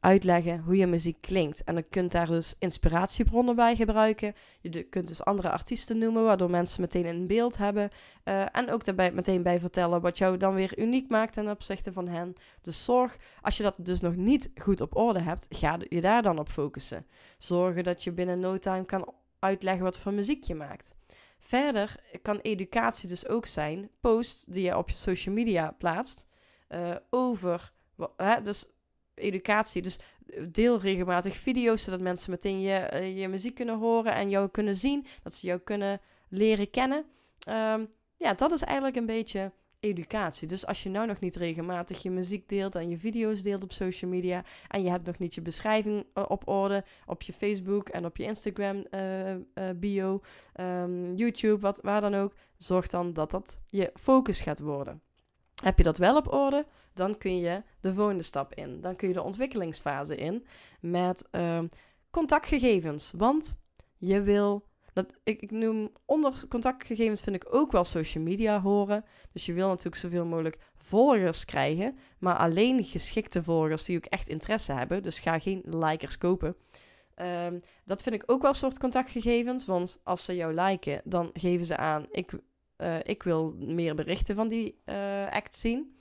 uitleggen 0.00 0.60
hoe 0.60 0.76
je 0.76 0.86
muziek 0.86 1.20
klinkt. 1.20 1.64
En 1.64 1.76
je 1.76 1.82
kunt 1.82 2.12
daar 2.12 2.26
dus 2.26 2.54
inspiratiebronnen 2.58 3.56
bij 3.56 3.76
gebruiken. 3.76 4.34
Je 4.60 4.82
kunt 4.82 5.08
dus 5.08 5.24
andere 5.24 5.50
artiesten 5.50 5.98
noemen, 5.98 6.24
waardoor 6.24 6.50
mensen 6.50 6.80
meteen 6.80 7.06
een 7.06 7.26
beeld 7.26 7.56
hebben. 7.56 7.90
Uh, 8.24 8.56
en 8.56 8.70
ook 8.70 8.84
daarbij 8.84 9.12
meteen 9.12 9.42
bij 9.42 9.60
vertellen 9.60 10.00
wat 10.00 10.18
jou 10.18 10.36
dan 10.36 10.54
weer 10.54 10.78
uniek 10.78 11.08
maakt 11.08 11.32
ten 11.32 11.50
opzichte 11.50 11.92
van 11.92 12.08
hen. 12.08 12.34
Dus 12.60 12.84
zorg, 12.84 13.16
als 13.40 13.56
je 13.56 13.62
dat 13.62 13.76
dus 13.78 14.00
nog 14.00 14.16
niet 14.16 14.50
goed 14.54 14.80
op 14.80 14.96
orde 14.96 15.20
hebt, 15.20 15.46
ga 15.48 15.78
je 15.88 16.00
daar 16.00 16.22
dan 16.22 16.38
op 16.38 16.48
focussen. 16.48 17.06
Zorgen 17.38 17.84
dat 17.84 18.04
je 18.04 18.12
binnen 18.12 18.40
no 18.40 18.58
time 18.58 18.84
kan 18.84 19.14
uitleggen 19.38 19.84
wat 19.84 19.98
voor 19.98 20.12
muziek 20.12 20.44
je 20.44 20.54
maakt. 20.54 20.94
Verder 21.38 22.00
kan 22.22 22.38
educatie 22.38 23.08
dus 23.08 23.28
ook 23.28 23.46
zijn 23.46 23.90
posts 24.00 24.44
die 24.44 24.64
je 24.64 24.76
op 24.76 24.90
je 24.90 24.96
social 24.96 25.34
media 25.34 25.74
plaatst 25.78 26.26
uh, 26.68 26.96
over, 27.10 27.72
hè, 28.16 28.42
dus 28.42 28.66
educatie. 29.20 29.82
Dus 29.82 29.98
deel 30.48 30.80
regelmatig 30.80 31.36
video's 31.36 31.82
zodat 31.82 32.00
mensen 32.00 32.30
meteen 32.30 32.60
je, 32.60 32.90
uh, 32.92 33.18
je 33.18 33.28
muziek 33.28 33.54
kunnen 33.54 33.78
horen 33.78 34.14
en 34.14 34.30
jou 34.30 34.48
kunnen 34.48 34.76
zien, 34.76 35.06
dat 35.22 35.34
ze 35.34 35.46
jou 35.46 35.60
kunnen 35.60 36.00
leren 36.28 36.70
kennen. 36.70 37.04
Um, 37.48 37.88
ja, 38.16 38.34
dat 38.34 38.52
is 38.52 38.62
eigenlijk 38.62 38.96
een 38.96 39.06
beetje 39.06 39.52
educatie. 39.80 40.48
Dus 40.48 40.66
als 40.66 40.82
je 40.82 40.88
nou 40.88 41.06
nog 41.06 41.20
niet 41.20 41.36
regelmatig 41.36 42.02
je 42.02 42.10
muziek 42.10 42.48
deelt 42.48 42.74
en 42.74 42.90
je 42.90 42.98
video's 42.98 43.42
deelt 43.42 43.62
op 43.62 43.72
social 43.72 44.10
media 44.10 44.44
en 44.68 44.82
je 44.82 44.90
hebt 44.90 45.06
nog 45.06 45.18
niet 45.18 45.34
je 45.34 45.40
beschrijving 45.40 46.06
uh, 46.14 46.24
op 46.28 46.48
orde 46.48 46.84
op 47.06 47.22
je 47.22 47.32
Facebook 47.32 47.88
en 47.88 48.04
op 48.04 48.16
je 48.16 48.24
Instagram 48.24 48.84
bio, 49.76 50.20
um, 50.60 51.14
YouTube, 51.14 51.60
wat, 51.60 51.80
waar 51.82 52.00
dan 52.00 52.14
ook, 52.14 52.34
zorg 52.56 52.86
dan 52.86 53.12
dat 53.12 53.30
dat 53.30 53.58
je 53.66 53.90
focus 53.94 54.40
gaat 54.40 54.60
worden. 54.60 55.02
Heb 55.62 55.78
je 55.78 55.84
dat 55.84 55.98
wel 55.98 56.16
op 56.16 56.32
orde, 56.32 56.66
dan 56.94 57.18
kun 57.18 57.36
je 57.36 57.62
de 57.80 57.92
volgende 57.92 58.22
stap 58.22 58.54
in. 58.54 58.80
Dan 58.80 58.96
kun 58.96 59.08
je 59.08 59.14
de 59.14 59.22
ontwikkelingsfase 59.22 60.16
in 60.16 60.46
met 60.80 61.28
ehm, 61.30 61.66
contactgegevens. 62.10 63.12
Want 63.16 63.58
je 63.96 64.22
wil 64.22 64.68
dat, 64.92 65.16
ik, 65.24 65.42
ik 65.42 65.50
noem 65.50 65.92
onder 66.04 66.44
contactgegevens 66.48 67.22
vind 67.22 67.36
ik 67.36 67.54
ook 67.54 67.72
wel 67.72 67.84
social 67.84 68.24
media 68.24 68.60
horen. 68.60 69.04
Dus 69.32 69.46
je 69.46 69.52
wil 69.52 69.68
natuurlijk 69.68 69.96
zoveel 69.96 70.24
mogelijk 70.24 70.58
volgers 70.76 71.44
krijgen. 71.44 71.98
Maar 72.18 72.36
alleen 72.36 72.84
geschikte 72.84 73.42
volgers 73.42 73.84
die 73.84 73.96
ook 73.96 74.04
echt 74.04 74.28
interesse 74.28 74.72
hebben. 74.72 75.02
Dus 75.02 75.18
ga 75.18 75.38
geen 75.38 75.62
likers 75.64 76.18
kopen. 76.18 76.56
Ehm, 77.14 77.58
dat 77.84 78.02
vind 78.02 78.14
ik 78.14 78.22
ook 78.26 78.40
wel 78.40 78.50
een 78.50 78.56
soort 78.56 78.78
contactgegevens. 78.78 79.66
Want 79.66 80.00
als 80.04 80.24
ze 80.24 80.36
jou 80.36 80.54
liken, 80.54 81.00
dan 81.04 81.30
geven 81.32 81.66
ze 81.66 81.76
aan: 81.76 82.06
ik, 82.10 82.32
uh, 82.80 82.96
ik 83.02 83.22
wil 83.22 83.54
meer 83.58 83.94
berichten 83.94 84.34
van 84.34 84.48
die 84.48 84.80
uh, 84.86 85.30
act 85.30 85.54
zien. 85.54 85.98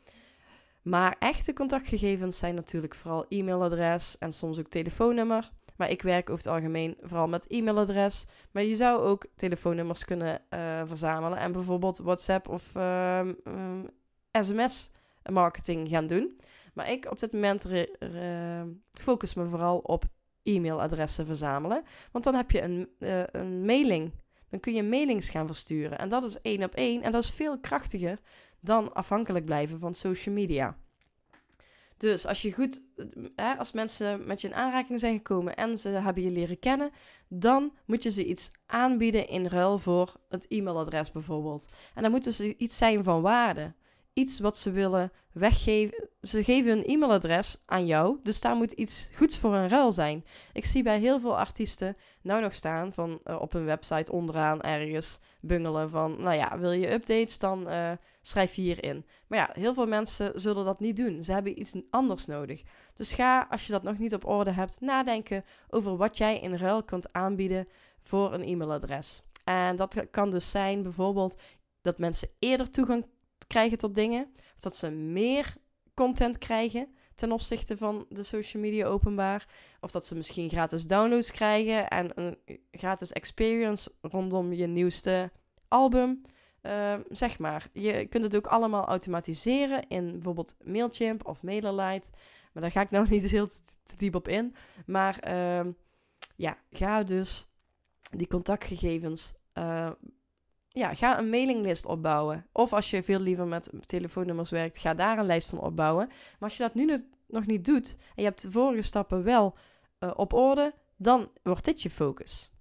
Maar 0.81 1.15
echte 1.19 1.53
contactgegevens 1.53 2.37
zijn 2.37 2.55
natuurlijk 2.55 2.95
vooral 2.95 3.25
e-mailadres 3.27 4.17
en 4.17 4.31
soms 4.31 4.59
ook 4.59 4.67
telefoonnummer. 4.67 5.51
Maar 5.75 5.89
ik 5.89 6.01
werk 6.01 6.29
over 6.29 6.43
het 6.43 6.53
algemeen 6.53 6.97
vooral 7.01 7.27
met 7.27 7.47
e-mailadres. 7.47 8.25
Maar 8.51 8.63
je 8.63 8.75
zou 8.75 9.01
ook 9.01 9.25
telefoonnummers 9.35 10.05
kunnen 10.05 10.41
uh, 10.49 10.81
verzamelen 10.85 11.37
en 11.37 11.51
bijvoorbeeld 11.51 11.97
WhatsApp 11.97 12.47
of 12.47 12.75
uh, 12.75 13.21
uh, 13.43 13.79
sms 14.31 14.91
marketing 15.31 15.89
gaan 15.89 16.07
doen. 16.07 16.39
Maar 16.73 16.91
ik 16.91 17.11
op 17.11 17.19
dit 17.19 17.31
moment 17.31 17.65
focus 18.93 19.33
me 19.33 19.45
vooral 19.45 19.77
op 19.77 20.03
e-mailadressen 20.43 21.25
verzamelen. 21.25 21.83
Want 22.11 22.23
dan 22.23 22.35
heb 22.35 22.51
je 22.51 22.61
een, 22.61 22.89
een 23.31 23.65
mailing. 23.65 24.11
Dan 24.49 24.59
kun 24.59 24.73
je 24.73 24.83
mailings 24.83 25.29
gaan 25.29 25.47
versturen. 25.47 25.97
En 25.97 26.09
dat 26.09 26.23
is 26.23 26.41
één 26.41 26.63
op 26.63 26.73
één. 26.73 27.01
En 27.01 27.11
dat 27.11 27.23
is 27.23 27.29
veel 27.29 27.59
krachtiger 27.59 28.19
dan 28.59 28.93
afhankelijk 28.93 29.45
blijven 29.45 29.79
van 29.79 29.93
social 29.93 30.35
media. 30.35 30.77
Dus 31.97 32.25
als 32.25 32.41
je 32.41 32.53
goed, 32.53 32.81
hè, 33.35 33.53
als 33.53 33.71
mensen 33.71 34.27
met 34.27 34.41
je 34.41 34.47
in 34.47 34.53
aanraking 34.53 34.99
zijn 34.99 35.15
gekomen 35.15 35.55
en 35.55 35.77
ze 35.77 35.89
hebben 35.89 36.23
je 36.23 36.31
leren 36.31 36.59
kennen, 36.59 36.91
dan 37.27 37.73
moet 37.85 38.03
je 38.03 38.11
ze 38.11 38.25
iets 38.25 38.51
aanbieden 38.65 39.27
in 39.27 39.45
ruil 39.45 39.79
voor 39.79 40.15
het 40.29 40.47
e-mailadres 40.47 41.11
bijvoorbeeld. 41.11 41.67
En 41.95 42.01
dan 42.01 42.11
moet 42.11 42.23
dus 42.23 42.39
iets 42.39 42.77
zijn 42.77 43.03
van 43.03 43.21
waarde 43.21 43.73
iets 44.13 44.39
wat 44.39 44.57
ze 44.57 44.71
willen 44.71 45.11
weggeven. 45.31 46.09
Ze 46.21 46.43
geven 46.43 46.71
een 46.71 46.85
e-mailadres 46.85 47.57
aan 47.65 47.85
jou, 47.85 48.17
dus 48.23 48.41
daar 48.41 48.55
moet 48.55 48.71
iets 48.71 49.09
goeds 49.15 49.37
voor 49.37 49.53
een 49.53 49.69
ruil 49.69 49.91
zijn. 49.91 50.25
Ik 50.53 50.65
zie 50.65 50.83
bij 50.83 50.99
heel 50.99 51.19
veel 51.19 51.37
artiesten 51.37 51.97
nou 52.21 52.41
nog 52.41 52.53
staan 52.53 52.93
van 52.93 53.19
uh, 53.25 53.41
op 53.41 53.53
een 53.53 53.65
website 53.65 54.11
onderaan 54.11 54.61
ergens 54.61 55.19
bungelen 55.41 55.89
van, 55.89 56.21
nou 56.21 56.35
ja, 56.35 56.59
wil 56.59 56.71
je 56.71 56.91
updates, 56.91 57.39
dan 57.39 57.69
uh, 57.69 57.91
schrijf 58.21 58.55
je 58.55 58.61
hierin. 58.61 59.05
Maar 59.27 59.39
ja, 59.39 59.49
heel 59.53 59.73
veel 59.73 59.87
mensen 59.87 60.41
zullen 60.41 60.65
dat 60.65 60.79
niet 60.79 60.97
doen. 60.97 61.23
Ze 61.23 61.31
hebben 61.31 61.59
iets 61.59 61.75
anders 61.89 62.25
nodig. 62.25 62.63
Dus 62.93 63.13
ga, 63.13 63.47
als 63.49 63.65
je 63.65 63.71
dat 63.71 63.83
nog 63.83 63.97
niet 63.97 64.13
op 64.13 64.25
orde 64.25 64.51
hebt, 64.51 64.81
nadenken 64.81 65.43
over 65.69 65.97
wat 65.97 66.17
jij 66.17 66.39
in 66.39 66.55
ruil 66.55 66.83
kunt 66.83 67.13
aanbieden 67.13 67.67
voor 68.01 68.33
een 68.33 68.43
e-mailadres. 68.43 69.21
En 69.43 69.75
dat 69.75 70.09
kan 70.11 70.29
dus 70.29 70.51
zijn 70.51 70.83
bijvoorbeeld 70.83 71.41
dat 71.81 71.97
mensen 71.97 72.29
eerder 72.39 72.69
toegang 72.69 73.05
krijgen 73.47 73.77
tot 73.77 73.95
dingen. 73.95 74.31
Of 74.55 74.61
dat 74.61 74.75
ze 74.75 74.89
meer 74.89 75.55
content 75.93 76.37
krijgen 76.37 76.87
ten 77.15 77.31
opzichte 77.31 77.77
van 77.77 78.05
de 78.09 78.23
social 78.23 78.61
media 78.61 78.85
openbaar. 78.85 79.47
Of 79.79 79.91
dat 79.91 80.05
ze 80.05 80.15
misschien 80.15 80.49
gratis 80.49 80.87
downloads 80.87 81.31
krijgen 81.31 81.87
en 81.87 82.11
een 82.15 82.37
gratis 82.71 83.11
experience 83.11 83.91
rondom 84.01 84.53
je 84.53 84.67
nieuwste 84.67 85.31
album. 85.67 86.21
Uh, 86.61 86.95
zeg 87.09 87.39
maar, 87.39 87.69
je 87.73 88.05
kunt 88.05 88.23
het 88.23 88.35
ook 88.35 88.47
allemaal 88.47 88.85
automatiseren 88.85 89.87
in 89.87 90.11
bijvoorbeeld 90.11 90.55
Mailchimp 90.63 91.27
of 91.27 91.43
MailerLite. 91.43 92.09
Maar 92.53 92.61
daar 92.61 92.71
ga 92.71 92.81
ik 92.81 92.89
nou 92.89 93.07
niet 93.09 93.23
heel 93.23 93.47
te 93.83 93.97
diep 93.97 94.15
op 94.15 94.27
in. 94.27 94.55
Maar 94.85 95.27
uh, 95.27 95.73
ja, 96.35 96.57
ga 96.71 97.03
dus 97.03 97.47
die 98.11 98.27
contactgegevens 98.27 99.33
uh, 99.53 99.91
ja, 100.79 100.93
ga 100.93 101.19
een 101.19 101.29
mailinglist 101.29 101.85
opbouwen. 101.85 102.45
Of 102.51 102.73
als 102.73 102.89
je 102.89 103.03
veel 103.03 103.19
liever 103.19 103.47
met 103.47 103.71
telefoonnummers 103.85 104.49
werkt, 104.49 104.77
ga 104.77 104.93
daar 104.93 105.17
een 105.17 105.25
lijst 105.25 105.49
van 105.49 105.59
opbouwen. 105.59 106.07
Maar 106.07 106.49
als 106.49 106.57
je 106.57 106.63
dat 106.63 106.73
nu 106.73 107.07
nog 107.27 107.45
niet 107.45 107.65
doet 107.65 107.95
en 107.97 108.15
je 108.15 108.23
hebt 108.23 108.41
de 108.41 108.51
vorige 108.51 108.81
stappen 108.81 109.23
wel 109.23 109.57
uh, 109.99 110.11
op 110.15 110.33
orde, 110.33 110.73
dan 110.97 111.29
wordt 111.43 111.65
dit 111.65 111.81
je 111.81 111.89
focus. 111.89 112.51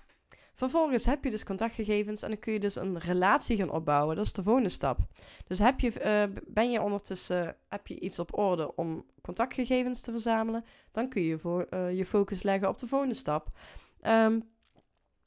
Vervolgens 0.52 1.04
heb 1.04 1.24
je 1.24 1.30
dus 1.30 1.44
contactgegevens 1.44 2.22
en 2.22 2.28
dan 2.28 2.38
kun 2.38 2.52
je 2.52 2.60
dus 2.60 2.76
een 2.76 2.98
relatie 2.98 3.56
gaan 3.56 3.70
opbouwen. 3.70 4.16
Dat 4.16 4.24
is 4.24 4.32
de 4.32 4.42
volgende 4.42 4.68
stap. 4.68 4.98
Dus 5.46 5.58
heb 5.58 5.80
je, 5.80 5.92
uh, 6.30 6.36
ben 6.46 6.70
je 6.70 6.82
ondertussen 6.82 7.56
heb 7.68 7.86
je 7.86 8.00
iets 8.00 8.18
op 8.18 8.38
orde 8.38 8.74
om 8.74 9.04
contactgegevens 9.22 10.00
te 10.00 10.10
verzamelen, 10.10 10.64
dan 10.90 11.08
kun 11.08 11.22
je 11.22 11.66
uh, 11.70 11.96
je 11.96 12.06
focus 12.06 12.42
leggen 12.42 12.68
op 12.68 12.78
de 12.78 12.86
volgende 12.86 13.14
stap. 13.14 13.48
Um, 14.02 14.48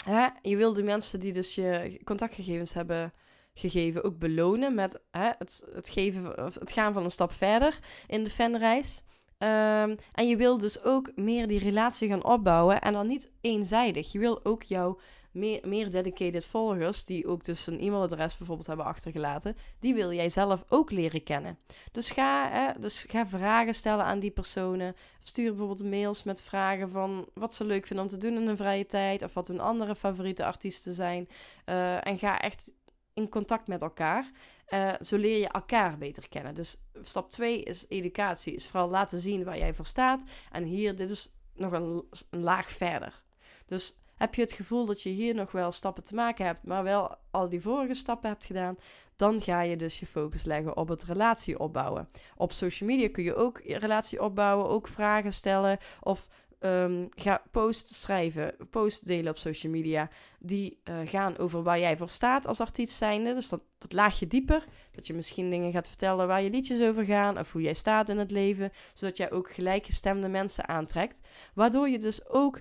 hè, 0.05 0.27
je 0.41 0.55
wil 0.55 0.73
de 0.73 0.83
mensen 0.83 1.19
die 1.19 1.33
dus 1.33 1.55
je 1.55 2.01
contactgegevens 2.03 2.73
hebben 2.73 3.13
gegeven 3.53 4.03
ook 4.03 4.19
belonen 4.19 4.75
met 4.75 5.01
hè, 5.11 5.29
het, 5.37 5.67
het, 5.73 5.89
geven, 5.89 6.45
of 6.45 6.55
het 6.55 6.71
gaan 6.71 6.93
van 6.93 7.03
een 7.03 7.11
stap 7.11 7.31
verder 7.31 7.79
in 8.07 8.23
de 8.23 8.29
fanreis. 8.29 9.01
Um, 9.37 9.95
en 10.11 10.27
je 10.27 10.35
wil 10.35 10.57
dus 10.57 10.83
ook 10.83 11.11
meer 11.15 11.47
die 11.47 11.59
relatie 11.59 12.07
gaan 12.07 12.23
opbouwen 12.23 12.81
en 12.81 12.93
dan 12.93 13.07
niet 13.07 13.29
eenzijdig. 13.41 14.11
Je 14.11 14.19
wil 14.19 14.45
ook 14.45 14.63
jouw 14.63 14.99
meer, 15.31 15.91
dedicated 15.91 16.45
volgers, 16.45 17.05
die 17.05 17.27
ook 17.27 17.43
dus 17.43 17.67
een 17.67 17.79
e-mailadres 17.79 18.37
bijvoorbeeld 18.37 18.67
hebben 18.67 18.85
achtergelaten, 18.85 19.55
die 19.79 19.93
wil 19.93 20.13
jij 20.13 20.29
zelf 20.29 20.63
ook 20.67 20.91
leren 20.91 21.23
kennen. 21.23 21.57
Dus 21.91 22.09
ga, 22.09 22.49
hè, 22.49 22.79
dus 22.79 23.05
ga 23.07 23.27
vragen 23.27 23.75
stellen 23.75 24.05
aan 24.05 24.19
die 24.19 24.31
personen. 24.31 24.95
Stuur 25.23 25.49
bijvoorbeeld 25.49 25.89
mails 25.89 26.23
met 26.23 26.41
vragen 26.41 26.89
van 26.89 27.29
wat 27.33 27.53
ze 27.53 27.63
leuk 27.63 27.85
vinden 27.85 28.05
om 28.05 28.11
te 28.11 28.17
doen 28.17 28.33
in 28.33 28.47
hun 28.47 28.57
vrije 28.57 28.85
tijd, 28.85 29.23
of 29.23 29.33
wat 29.33 29.47
hun 29.47 29.59
andere 29.59 29.95
favoriete 29.95 30.45
artiesten 30.45 30.93
zijn. 30.93 31.27
Uh, 31.65 32.07
en 32.07 32.17
ga 32.17 32.39
echt 32.39 32.73
in 33.13 33.29
contact 33.29 33.67
met 33.67 33.81
elkaar. 33.81 34.31
Uh, 34.69 34.93
zo 35.01 35.17
leer 35.17 35.37
je 35.39 35.47
elkaar 35.47 35.97
beter 35.97 36.29
kennen. 36.29 36.55
Dus 36.55 36.77
stap 37.01 37.29
2 37.29 37.63
is 37.63 37.85
educatie. 37.87 38.53
Is 38.53 38.67
vooral 38.67 38.89
laten 38.89 39.19
zien 39.19 39.43
waar 39.43 39.57
jij 39.57 39.73
voor 39.73 39.85
staat. 39.85 40.23
En 40.51 40.63
hier, 40.63 40.95
dit 40.95 41.09
is 41.09 41.33
nog 41.53 41.71
een 41.71 42.03
laag 42.29 42.71
verder. 42.71 43.23
Dus 43.65 44.00
heb 44.21 44.35
je 44.35 44.41
het 44.41 44.51
gevoel 44.51 44.85
dat 44.85 45.01
je 45.01 45.09
hier 45.09 45.35
nog 45.35 45.51
wel 45.51 45.71
stappen 45.71 46.03
te 46.03 46.15
maken 46.15 46.45
hebt, 46.45 46.63
maar 46.63 46.83
wel 46.83 47.15
al 47.31 47.49
die 47.49 47.61
vorige 47.61 47.93
stappen 47.93 48.29
hebt 48.29 48.45
gedaan, 48.45 48.75
dan 49.15 49.41
ga 49.41 49.61
je 49.61 49.75
dus 49.75 49.99
je 49.99 50.05
focus 50.05 50.43
leggen 50.43 50.77
op 50.77 50.87
het 50.87 51.03
relatie 51.03 51.59
opbouwen. 51.59 52.09
Op 52.35 52.51
social 52.51 52.89
media 52.89 53.09
kun 53.09 53.23
je 53.23 53.35
ook 53.35 53.61
relatie 53.63 54.21
opbouwen, 54.21 54.69
ook 54.69 54.87
vragen 54.87 55.33
stellen 55.33 55.77
of 56.01 56.27
um, 56.59 57.07
ga 57.09 57.43
posts 57.51 58.01
schrijven, 58.01 58.55
posts 58.69 59.01
delen 59.01 59.31
op 59.31 59.37
social 59.37 59.71
media 59.71 60.09
die 60.39 60.81
uh, 60.83 60.95
gaan 61.05 61.37
over 61.37 61.63
waar 61.63 61.79
jij 61.79 61.97
voor 61.97 62.09
staat 62.09 62.47
als 62.47 62.59
artiest 62.59 62.93
zijnde. 62.93 63.33
Dus 63.33 63.49
dat, 63.49 63.61
dat 63.77 63.93
laagje 63.93 64.27
dieper, 64.27 64.65
dat 64.91 65.07
je 65.07 65.13
misschien 65.13 65.49
dingen 65.49 65.71
gaat 65.71 65.87
vertellen 65.87 66.27
waar 66.27 66.41
je 66.41 66.49
liedjes 66.49 66.81
over 66.81 67.05
gaan 67.05 67.39
of 67.39 67.51
hoe 67.51 67.61
jij 67.61 67.73
staat 67.73 68.09
in 68.09 68.17
het 68.17 68.31
leven, 68.31 68.71
zodat 68.93 69.17
jij 69.17 69.31
ook 69.31 69.51
gelijkgestemde 69.51 70.27
mensen 70.27 70.67
aantrekt, 70.67 71.21
waardoor 71.53 71.89
je 71.89 71.99
dus 71.99 72.29
ook 72.29 72.59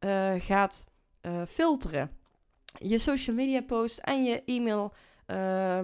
uh, 0.00 0.32
gaat 0.38 0.86
uh, 1.22 1.42
filteren. 1.46 2.10
Je 2.78 2.98
social 2.98 3.36
media 3.36 3.62
post 3.62 3.98
en 3.98 4.24
je 4.24 4.42
e-mail 4.44 4.92
uh, 5.30 5.36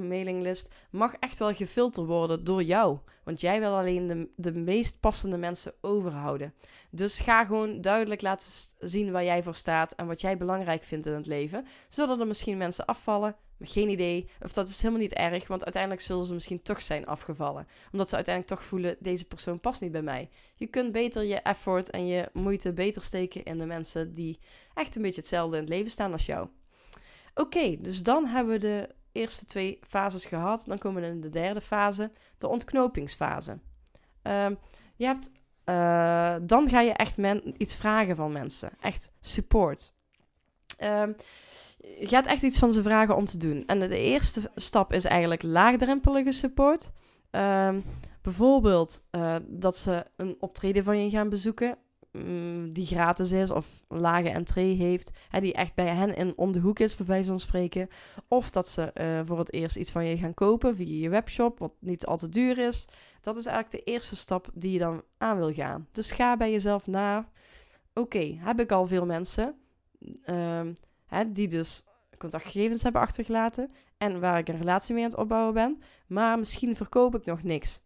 mailinglist 0.09 0.75
mag 0.91 1.15
echt 1.15 1.39
wel 1.39 1.55
gefilterd 1.55 2.07
worden 2.07 2.45
door 2.45 2.63
jou. 2.63 2.99
Want 3.25 3.41
jij 3.41 3.61
wil 3.61 3.77
alleen 3.77 4.07
de, 4.07 4.29
de 4.37 4.53
meest 4.53 5.01
passende 5.01 5.37
mensen 5.37 5.73
overhouden. 5.81 6.55
Dus 6.91 7.19
ga 7.19 7.45
gewoon 7.45 7.81
duidelijk 7.81 8.23
laten 8.23 8.49
zien 8.79 9.13
waar 9.13 9.25
jij 9.25 9.43
voor 9.43 9.55
staat 9.55 9.93
en 9.93 10.07
wat 10.07 10.21
jij 10.21 10.37
belangrijk 10.37 10.83
vindt 10.85 11.07
in 11.07 11.13
het 11.13 11.27
leven. 11.27 11.67
Zodat 11.89 12.21
er 12.21 12.27
misschien 12.27 12.57
mensen 12.57 12.85
afvallen. 12.85 13.37
Geen 13.61 13.89
idee. 13.89 14.29
Of 14.43 14.53
dat 14.53 14.69
is 14.69 14.81
helemaal 14.81 15.03
niet 15.03 15.15
erg, 15.15 15.47
want 15.47 15.65
uiteindelijk 15.65 16.03
zullen 16.03 16.25
ze 16.25 16.35
misschien 16.35 16.63
toch 16.63 16.83
zijn 16.83 17.07
afgevallen. 17.07 17.67
Omdat 17.93 18.09
ze 18.09 18.15
uiteindelijk 18.15 18.55
toch 18.57 18.69
voelen, 18.69 18.97
deze 19.01 19.27
persoon 19.27 19.61
past 19.61 19.81
niet 19.81 19.93
bij 19.93 20.03
mij. 20.03 20.29
Je 20.55 20.67
kunt 20.67 20.93
beter 20.93 21.25
je 21.25 21.41
effort 21.41 21.91
en 21.91 22.07
je 22.07 22.29
moeite 22.33 22.73
beter 22.73 23.03
steken 23.03 23.45
in 23.45 23.59
de 23.59 23.67
mensen 23.67 24.13
die 24.13 24.39
echt 24.75 24.97
een 24.97 25.03
beetje 25.03 25.21
hetzelfde 25.21 25.57
in 25.57 25.63
het 25.63 25.73
leven 25.73 25.91
staan 25.91 26.13
als 26.13 26.27
jou. 26.27 26.49
Oké, 27.35 27.77
dus 27.81 28.03
dan 28.03 28.27
hebben 28.27 28.53
we 28.53 28.59
de 28.59 28.89
eerste 29.17 29.45
twee 29.45 29.79
fases 29.87 30.25
gehad. 30.25 30.65
Dan 30.67 30.79
komen 30.79 31.03
we 31.03 31.09
in 31.09 31.21
de 31.21 31.31
derde 31.31 31.61
fase, 31.61 32.11
de 32.39 32.49
ontknopingsfase. 32.49 33.59
Uh, 34.23 34.47
je 34.97 35.07
hebt, 35.07 35.31
uh, 35.65 36.37
dan 36.43 36.69
ga 36.69 36.81
je 36.81 36.93
echt 36.93 37.17
iets 37.57 37.75
vragen 37.75 38.17
van 38.17 38.33
mensen. 38.33 38.71
Echt 38.81 39.13
support. 39.21 39.95
Uh, 40.81 41.03
je 41.99 42.07
gaat 42.07 42.27
echt 42.27 42.43
iets 42.43 42.59
van 42.59 42.73
ze 42.73 42.83
vragen 42.83 43.17
om 43.17 43.25
te 43.25 43.39
doen. 43.39 43.67
En 43.67 43.79
de, 43.79 43.99
eerste 43.99 44.51
stap 44.55 44.93
is 44.93 45.05
eigenlijk 45.05 45.43
laagdrempelige 45.43 46.33
support. 46.33 46.93
Ehm, 47.31 47.81
bijvoorbeeld 48.23 49.05
uh, 49.11 49.37
dat 49.47 49.77
ze 49.77 50.07
een 50.17 50.37
optreden 50.41 50.85
van 50.85 51.05
je 51.05 51.11
gaan 51.11 51.29
bezoeken. 51.29 51.79
Mm, 52.25 52.73
die 52.73 52.87
gratis 52.87 53.33
is 53.33 53.51
of 53.51 53.85
lage 53.89 54.31
entree 54.31 54.77
heeft, 54.77 55.11
hè, 55.29 55.41
die 55.41 55.53
echt 55.53 55.75
bij 55.75 55.95
hen 55.95 56.15
in, 56.15 56.33
om 56.37 56.53
de 56.53 56.61
hoek 56.61 56.79
is, 56.79 56.97
bij 56.97 57.07
wijze 57.07 57.29
van 57.29 57.41
spreken. 57.41 57.89
Of 58.29 58.51
dat 58.51 58.69
ze 58.69 58.91
uh, 58.95 59.21
voor 59.27 59.39
het 59.39 59.53
eerst 59.53 59.77
iets 59.77 59.91
van 59.91 60.05
je 60.05 60.17
gaan 60.17 60.35
kopen 60.35 60.77
via 60.77 61.03
je 61.03 61.09
webshop, 61.09 61.59
wat 61.59 61.73
niet 61.81 62.07
al 62.07 62.17
te 62.17 62.29
duur 62.29 62.59
is. 62.59 62.89
Dat 63.21 63.37
is 63.37 63.47
eigenlijk 63.47 63.85
de 63.85 63.93
eerste 63.93 64.17
stap 64.17 64.51
die 64.55 64.73
je 64.73 64.79
dan 64.79 65.03
aan 65.19 65.37
wil 65.37 65.53
gaan. 65.53 65.89
Dus 65.93 66.11
ga 66.11 66.37
bij 66.37 66.51
jezelf 66.51 66.87
na. 66.87 67.29
Oké, 67.95 68.37
heb 68.39 68.61
ik 68.61 68.73
al 68.73 68.87
veel 68.87 69.07
mensen 69.07 69.55
uh, 70.25 70.61
hè, 71.07 71.33
die 71.33 71.49
dus 71.49 71.85
contactgegevens 72.19 72.83
hebben 72.83 73.01
achtergelaten 73.01 73.71
en 73.99 74.21
waar 74.21 74.39
ik 74.39 74.49
een 74.49 74.57
relatie 74.57 74.95
mee 74.95 75.05
aan 75.05 75.11
het 75.11 75.19
opbouwen 75.19 75.55
ben. 75.55 75.83
Maar 76.07 76.39
misschien 76.39 76.77
verkoop 76.77 77.15
ik 77.15 77.25
nog 77.25 77.43
niks. 77.43 77.81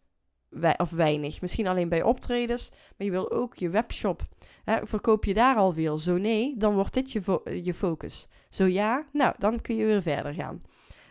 Of 0.77 0.91
weinig. 0.91 1.41
Misschien 1.41 1.67
alleen 1.67 1.89
bij 1.89 2.03
optredens. 2.03 2.71
Maar 2.71 3.07
je 3.07 3.11
wil 3.13 3.31
ook 3.31 3.55
je 3.55 3.69
webshop. 3.69 4.23
Hè, 4.65 4.87
verkoop 4.87 5.25
je 5.25 5.35
daar 5.35 5.57
al 5.57 5.73
veel? 5.73 5.99
Zo 5.99 6.17
nee, 6.19 6.55
dan 6.57 6.75
wordt 6.75 6.95
dit 6.95 7.13
je, 7.13 7.41
je 7.63 7.75
focus. 7.75 8.29
Zo 8.49 8.65
ja, 8.65 9.07
nou, 9.13 9.35
dan 9.39 9.61
kun 9.61 9.77
je 9.77 9.85
weer 9.85 10.03
verder 10.03 10.35
gaan. 10.35 10.63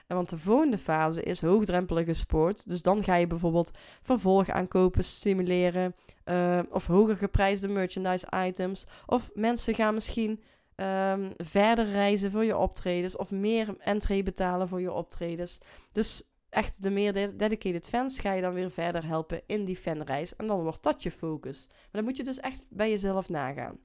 En 0.08 0.16
want 0.16 0.30
de 0.30 0.38
volgende 0.38 0.78
fase 0.78 1.24
is 1.24 1.42
hoogdrempelige 1.42 2.14
sport. 2.14 2.70
Dus 2.70 2.82
dan 2.82 3.04
ga 3.04 3.16
je 3.16 3.28
bijvoorbeeld 3.28 3.72
vervolgaankopen 4.02 5.04
stimuleren. 5.04 5.96
Uh, 6.26 6.60
of 6.70 6.88
hoger 6.88 7.16
geprijsde 7.16 7.68
merchandise 7.68 8.28
items. 8.46 8.88
Of 9.06 9.30
mensen 9.34 9.76
gaan 9.76 9.94
misschien 9.94 10.42
um, 10.76 11.34
verder 11.38 11.86
reizen 11.86 12.32
voor 12.32 12.46
je 12.46 12.58
optredens. 12.58 13.18
Of 13.18 13.32
meer 13.32 13.76
entree 13.80 14.24
betalen 14.24 14.68
voor 14.68 14.82
je 14.82 14.92
optredens. 14.92 15.60
Dus 15.92 16.24
echt 16.50 16.84
de 16.84 16.90
meer 16.90 17.38
dedicated 17.38 17.90
fans 17.90 18.20
ga 18.20 18.32
je 18.32 18.42
dan 18.42 18.54
weer 18.54 18.72
verder 18.72 19.06
helpen 19.06 19.42
in 19.46 19.66
die 19.66 19.78
fanreis. 19.78 20.36
En 20.36 20.48
dan 20.48 20.62
wordt 20.62 20.84
dat 20.84 21.04
je 21.04 21.12
focus. 21.12 21.66
Maar 21.68 21.88
dan 21.92 22.04
moet 22.04 22.18
je 22.18 22.24
dus 22.24 22.40
echt 22.40 22.68
bij 22.70 22.90
jezelf 22.90 23.30
nagaan. 23.30 23.78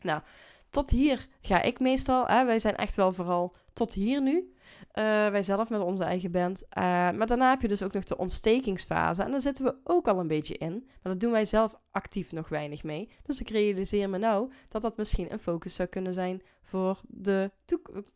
Nou, 0.00 0.22
tot 0.70 0.90
hier 0.90 1.28
ga 1.40 1.62
ik 1.62 1.80
meestal. 1.80 2.26
Hè, 2.26 2.44
wij 2.44 2.58
zijn 2.58 2.76
echt 2.76 2.94
wel 2.94 3.12
vooral 3.12 3.56
tot 3.72 3.94
hier 3.94 4.22
nu. 4.22 4.36
Uh, 4.38 5.04
wij 5.28 5.42
zelf 5.42 5.70
met 5.70 5.80
onze 5.80 6.04
eigen 6.04 6.30
band. 6.30 6.62
Uh, 6.62 6.68
maar 7.10 7.26
daarna 7.26 7.50
heb 7.50 7.60
je 7.60 7.68
dus 7.68 7.82
ook 7.82 7.92
nog 7.92 8.04
de 8.04 8.16
ontstekingsfase. 8.16 9.22
En 9.22 9.30
daar 9.30 9.40
zitten 9.40 9.64
we 9.64 9.76
ook 9.84 10.08
al 10.08 10.18
een 10.18 10.26
beetje 10.26 10.58
in. 10.58 10.72
Maar 10.72 11.12
dat 11.12 11.20
doen 11.20 11.30
wij 11.30 11.44
zelf 11.44 11.80
actief 11.90 12.32
nog 12.32 12.48
weinig 12.48 12.82
mee. 12.82 13.10
Dus 13.22 13.40
ik 13.40 13.50
realiseer 13.50 14.10
me 14.10 14.18
nou 14.18 14.50
dat 14.68 14.82
dat 14.82 14.96
misschien 14.96 15.32
een 15.32 15.38
focus 15.38 15.74
zou 15.74 15.88
kunnen 15.88 16.14
zijn 16.14 16.42
voor 16.62 17.00
de 17.08 17.50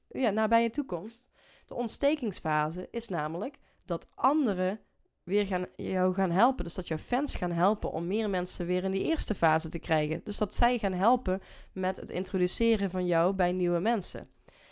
ja, 0.09 0.31
nabije 0.31 0.71
toekomst. 0.71 1.31
De 1.67 1.75
ontstekingsfase 1.75 2.89
is 2.91 3.09
namelijk 3.09 3.59
dat 3.93 4.09
anderen 4.15 4.81
weer 5.23 5.47
gaan, 5.47 5.67
jou 5.77 6.15
gaan 6.15 6.31
helpen. 6.31 6.65
Dus 6.65 6.75
dat 6.75 6.89
jouw 6.89 6.99
fans 6.99 7.35
gaan 7.35 7.51
helpen 7.51 7.93
om 7.93 8.07
meer 8.07 8.31
mensen 8.31 8.67
weer 8.67 8.85
in 8.85 8.91
die 8.91 9.05
eerste 9.05 9.35
fase 9.35 9.69
te 9.69 9.79
krijgen. 9.79 10.21
Dus 10.25 10.37
dat 10.37 10.55
zij 10.55 10.79
gaan 10.79 10.93
helpen 10.93 11.41
met 11.73 11.97
het 11.97 12.11
introduceren 12.11 12.91
van 12.91 13.07
jou 13.07 13.35
bij 13.35 13.53
nieuwe 13.53 13.79
mensen. 13.79 14.29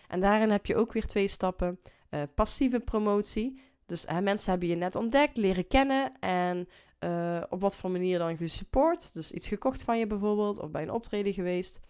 En 0.09 0.21
daarin 0.21 0.51
heb 0.51 0.67
je 0.67 0.77
ook 0.77 0.93
weer 0.93 1.07
twee 1.07 1.29
stappen. 1.29 1.81
Uh, 2.11 2.23
passieve 2.35 2.81
promotie. 2.81 3.61
Dus 3.87 4.05
hè, 4.07 4.21
mensen 4.21 4.51
hebben 4.51 4.69
je 4.69 4.75
net 4.75 4.95
ontdekt, 4.95 5.37
leren 5.37 5.67
kennen 5.67 6.13
en 6.21 6.69
uh, 7.01 7.43
op 7.49 7.61
wat 7.61 7.77
voor 7.77 7.91
manier 7.91 8.19
dan 8.19 8.37
gesupport. 8.37 9.15
Dus 9.15 9.33
iets 9.33 9.49
gekocht 9.49 9.83
van 9.83 9.99
je 9.99 10.07
bijvoorbeeld, 10.07 10.59
of 10.59 10.71
bij 10.71 10.83
een 10.83 10.91
optreden 10.91 11.33
geweest. 11.33 11.81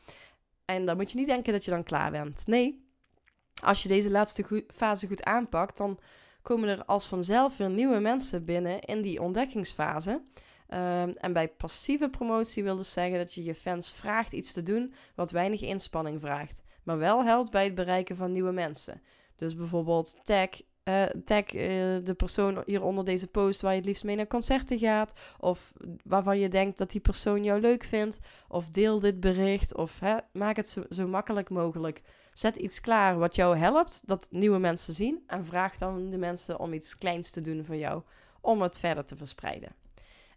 En 0.64 0.87
dan 0.87 0.96
moet 0.96 1.10
je 1.10 1.18
niet 1.18 1.26
denken 1.26 1.52
dat 1.52 1.64
je 1.64 1.70
dan 1.70 1.82
klaar 1.82 2.10
bent. 2.10 2.46
Nee, 2.46 2.88
als 3.62 3.82
je 3.82 3.88
deze 3.88 4.10
laatste 4.10 4.64
fase 4.75 5.06
goed 5.06 5.22
aanpakt, 5.25 5.76
dan 5.76 5.99
komen 6.42 6.68
er 6.68 6.85
als 6.85 7.06
vanzelf 7.06 7.56
weer 7.56 7.70
nieuwe 7.70 7.99
mensen 7.99 8.44
binnen 8.44 8.80
in 8.80 9.02
die 9.02 9.23
ontdekkingsfase. 9.23 10.11
Um, 10.11 11.11
en 11.11 11.32
bij 11.32 11.49
passieve 11.49 12.09
promotie 12.09 12.62
wil 12.62 12.76
dus 12.76 12.92
zeggen 12.92 13.18
dat 13.18 13.35
je 13.35 13.44
je 13.44 13.54
fans 13.54 13.92
vraagt 13.92 14.32
iets 14.32 14.52
te 14.52 14.62
doen 14.62 14.92
wat 15.14 15.30
weinig 15.30 15.62
inspanning 15.62 16.20
vraagt, 16.20 16.62
maar 16.85 16.99
wel 16.99 17.25
helpt 17.25 17.50
bij 17.50 17.64
het 17.64 17.75
bereiken 17.75 18.16
van 18.16 18.32
nieuwe 18.32 18.52
mensen. 18.52 19.02
Dus 19.37 19.56
bijvoorbeeld 19.56 20.16
tag, 20.23 20.49
uh, 20.84 21.04
tag 21.25 21.54
uh, 21.54 21.62
de 22.04 22.14
persoon 22.16 22.62
hier 22.66 22.82
onder 22.82 23.04
deze 23.04 23.26
post 23.26 23.60
waar 23.60 23.72
je 23.72 23.78
het 23.78 23.87
liefst 23.87 24.04
mee 24.04 24.16
naar 24.16 24.26
concerten 24.26 24.78
gaat, 24.78 25.12
of 25.38 25.72
waarvan 26.04 26.38
je 26.38 26.49
denkt 26.49 26.78
dat 26.78 26.90
die 26.90 27.00
persoon 27.00 27.44
jou 27.44 27.60
leuk 27.60 27.84
vindt, 27.84 28.18
of 28.49 28.68
deel 28.68 29.00
dit 29.00 29.20
bericht, 29.20 29.76
of 29.76 30.00
hè, 30.00 30.16
maak 30.32 30.56
het 30.56 30.68
zo, 30.68 30.82
zo 30.90 31.06
makkelijk 31.06 31.50
mogelijk. 31.50 32.02
Zet 32.32 32.56
iets 32.56 32.80
klaar 32.80 33.18
wat 33.18 33.34
jou 33.34 33.56
helpt, 33.56 34.02
dat 34.06 34.28
nieuwe 34.30 34.58
mensen 34.58 34.94
zien, 34.94 35.22
en 35.26 35.44
vraag 35.44 35.76
dan 35.78 36.10
de 36.10 36.18
mensen 36.18 36.58
om 36.58 36.72
iets 36.72 36.94
kleins 36.94 37.30
te 37.30 37.40
doen 37.40 37.64
voor 37.64 37.76
jou, 37.76 38.02
om 38.40 38.62
het 38.62 38.78
verder 38.78 39.04
te 39.04 39.16
verspreiden. 39.16 39.79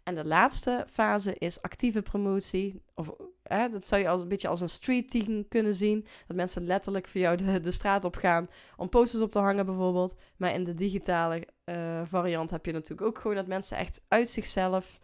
En 0.04 0.14
de 0.14 0.24
laatste 0.24 0.86
fase 0.90 1.34
is 1.38 1.62
actieve 1.62 2.02
promotie. 2.02 2.82
Of, 2.94 3.14
hè, 3.42 3.68
dat 3.68 3.86
zou 3.86 4.00
je 4.00 4.08
als, 4.08 4.22
een 4.22 4.28
beetje 4.28 4.48
als 4.48 4.60
een 4.60 4.68
street 4.68 5.10
team 5.10 5.48
kunnen 5.48 5.74
zien. 5.74 6.06
Dat 6.26 6.36
mensen 6.36 6.66
letterlijk 6.66 7.08
voor 7.08 7.20
jou 7.20 7.36
de, 7.36 7.60
de 7.60 7.70
straat 7.70 8.04
op 8.04 8.16
gaan 8.16 8.48
om 8.76 8.88
posters 8.88 9.22
op 9.22 9.30
te 9.30 9.38
hangen 9.38 9.66
bijvoorbeeld. 9.66 10.14
Maar 10.36 10.54
in 10.54 10.64
de 10.64 10.74
digitale 10.74 11.48
uh, 11.64 12.02
variant 12.04 12.50
heb 12.50 12.66
je 12.66 12.72
natuurlijk 12.72 13.08
ook 13.08 13.18
gewoon 13.18 13.36
dat 13.36 13.46
mensen 13.46 13.76
echt 13.76 14.04
uit 14.08 14.28
zichzelf... 14.28 14.98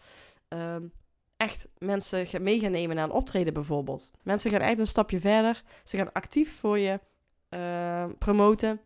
Uh, 0.48 0.76
echt 1.36 1.68
mensen 1.78 2.42
mee 2.42 2.60
gaan 2.60 2.70
nemen 2.70 2.96
naar 2.96 3.04
een 3.04 3.10
optreden 3.10 3.54
bijvoorbeeld. 3.54 4.10
Mensen 4.22 4.50
gaan 4.50 4.60
echt 4.60 4.78
een 4.78 4.86
stapje 4.86 5.20
verder. 5.20 5.62
Ze 5.84 5.96
gaan 5.96 6.12
actief 6.12 6.58
voor 6.58 6.78
je 6.78 7.00
uh, 7.50 8.04
promoten. 8.18 8.80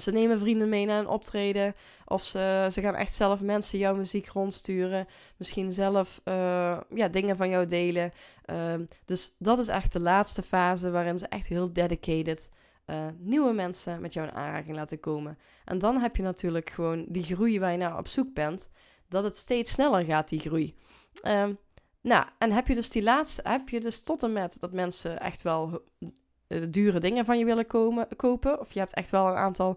Ze 0.00 0.10
nemen 0.10 0.38
vrienden 0.38 0.68
mee 0.68 0.86
naar 0.86 0.98
een 0.98 1.08
optreden. 1.08 1.74
Of 2.04 2.22
ze, 2.22 2.68
ze 2.72 2.80
gaan 2.80 2.94
echt 2.94 3.12
zelf 3.12 3.40
mensen 3.40 3.78
jouw 3.78 3.96
muziek 3.96 4.28
rondsturen. 4.28 5.06
Misschien 5.36 5.72
zelf 5.72 6.20
uh, 6.24 6.80
ja, 6.94 7.08
dingen 7.08 7.36
van 7.36 7.48
jou 7.48 7.66
delen. 7.66 8.12
Uh, 8.46 8.74
dus 9.04 9.34
dat 9.38 9.58
is 9.58 9.68
echt 9.68 9.92
de 9.92 10.00
laatste 10.00 10.42
fase 10.42 10.90
waarin 10.90 11.18
ze 11.18 11.28
echt 11.28 11.46
heel 11.46 11.72
dedicated 11.72 12.50
uh, 12.86 13.06
nieuwe 13.18 13.52
mensen 13.52 14.00
met 14.00 14.12
jou 14.12 14.28
in 14.28 14.34
aanraking 14.34 14.76
laten 14.76 15.00
komen. 15.00 15.38
En 15.64 15.78
dan 15.78 15.96
heb 15.96 16.16
je 16.16 16.22
natuurlijk 16.22 16.70
gewoon 16.70 17.04
die 17.08 17.22
groei 17.22 17.60
waar 17.60 17.72
je 17.72 17.78
naar 17.78 17.98
op 17.98 18.08
zoek 18.08 18.34
bent. 18.34 18.70
Dat 19.08 19.24
het 19.24 19.36
steeds 19.36 19.72
sneller 19.72 20.04
gaat, 20.04 20.28
die 20.28 20.40
groei. 20.40 20.74
Um, 21.26 21.58
nou, 22.00 22.26
en 22.38 22.52
heb 22.52 22.66
je 22.66 22.74
dus 22.74 22.90
die 22.90 23.02
laatste, 23.02 23.42
heb 23.44 23.68
je 23.68 23.80
dus 23.80 24.02
tot 24.02 24.22
en 24.22 24.32
met 24.32 24.60
dat 24.60 24.72
mensen 24.72 25.20
echt 25.20 25.42
wel 25.42 25.82
dure 26.70 26.98
dingen 26.98 27.24
van 27.24 27.38
je 27.38 27.44
willen 27.44 27.66
komen, 27.66 28.08
kopen. 28.16 28.60
Of 28.60 28.72
je 28.72 28.78
hebt 28.78 28.94
echt 28.94 29.10
wel 29.10 29.26
een 29.26 29.36
aantal, 29.36 29.76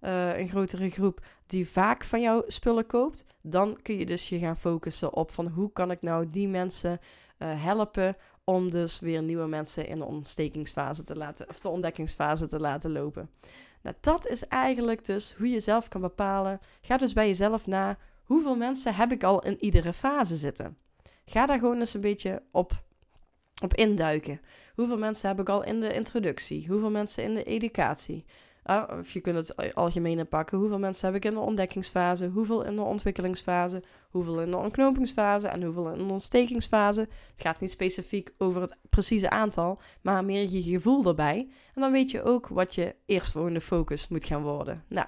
uh, 0.00 0.38
een 0.38 0.48
grotere 0.48 0.90
groep 0.90 1.20
die 1.46 1.68
vaak 1.68 2.04
van 2.04 2.20
jou 2.20 2.42
spullen 2.46 2.86
koopt. 2.86 3.24
Dan 3.42 3.78
kun 3.82 3.98
je 3.98 4.06
dus 4.06 4.28
je 4.28 4.38
gaan 4.38 4.56
focussen 4.56 5.12
op 5.12 5.30
van 5.30 5.48
hoe 5.48 5.72
kan 5.72 5.90
ik 5.90 6.02
nou 6.02 6.26
die 6.26 6.48
mensen 6.48 6.98
uh, 7.38 7.62
helpen 7.62 8.16
om 8.44 8.70
dus 8.70 9.00
weer 9.00 9.22
nieuwe 9.22 9.46
mensen 9.46 9.86
in 9.86 9.96
de 9.96 10.04
ontstekingsfase 10.04 11.02
te 11.02 11.16
laten, 11.16 11.48
of 11.48 11.60
de 11.60 11.68
ontdekkingsfase 11.68 12.46
te 12.46 12.60
laten 12.60 12.92
lopen. 12.92 13.30
Nou, 13.82 13.96
dat 14.00 14.26
is 14.26 14.48
eigenlijk 14.48 15.04
dus 15.04 15.34
hoe 15.34 15.50
je 15.50 15.60
zelf 15.60 15.88
kan 15.88 16.00
bepalen. 16.00 16.60
Ga 16.80 16.96
dus 16.96 17.12
bij 17.12 17.26
jezelf 17.26 17.66
na, 17.66 17.98
hoeveel 18.24 18.56
mensen 18.56 18.94
heb 18.94 19.12
ik 19.12 19.24
al 19.24 19.42
in 19.42 19.56
iedere 19.60 19.92
fase 19.92 20.36
zitten? 20.36 20.76
Ga 21.24 21.46
daar 21.46 21.58
gewoon 21.58 21.78
eens 21.78 21.94
een 21.94 22.00
beetje 22.00 22.42
op 22.50 22.84
op 23.62 23.74
induiken. 23.74 24.40
Hoeveel 24.74 24.98
mensen 24.98 25.28
heb 25.28 25.40
ik 25.40 25.48
al 25.48 25.64
in 25.64 25.80
de 25.80 25.94
introductie? 25.94 26.66
Hoeveel 26.68 26.90
mensen 26.90 27.22
in 27.22 27.34
de 27.34 27.44
educatie? 27.44 28.24
Uh, 28.70 28.82
of 28.98 29.10
je 29.10 29.20
kunt 29.20 29.36
het 29.36 29.74
algemene 29.74 30.24
pakken. 30.24 30.58
Hoeveel 30.58 30.78
mensen 30.78 31.06
heb 31.06 31.16
ik 31.16 31.24
in 31.24 31.34
de 31.34 31.40
ontdekkingsfase? 31.40 32.26
Hoeveel 32.26 32.64
in 32.64 32.76
de 32.76 32.82
ontwikkelingsfase? 32.82 33.82
Hoeveel 34.10 34.40
in 34.40 34.50
de 34.50 34.56
ontknopingsfase? 34.56 35.48
En 35.48 35.62
hoeveel 35.62 35.90
in 35.90 36.06
de 36.06 36.12
ontstekingsfase? 36.12 37.00
Het 37.00 37.40
gaat 37.40 37.60
niet 37.60 37.70
specifiek 37.70 38.30
over 38.38 38.60
het 38.60 38.76
precieze 38.90 39.30
aantal, 39.30 39.80
maar 40.02 40.24
meer 40.24 40.50
je 40.50 40.62
gevoel 40.62 41.06
erbij. 41.06 41.48
En 41.74 41.80
dan 41.80 41.92
weet 41.92 42.10
je 42.10 42.22
ook 42.22 42.48
wat 42.48 42.74
je 42.74 42.94
eerstvolgende 43.06 43.60
focus 43.60 44.08
moet 44.08 44.24
gaan 44.24 44.42
worden. 44.42 44.84
Nou, 44.88 45.06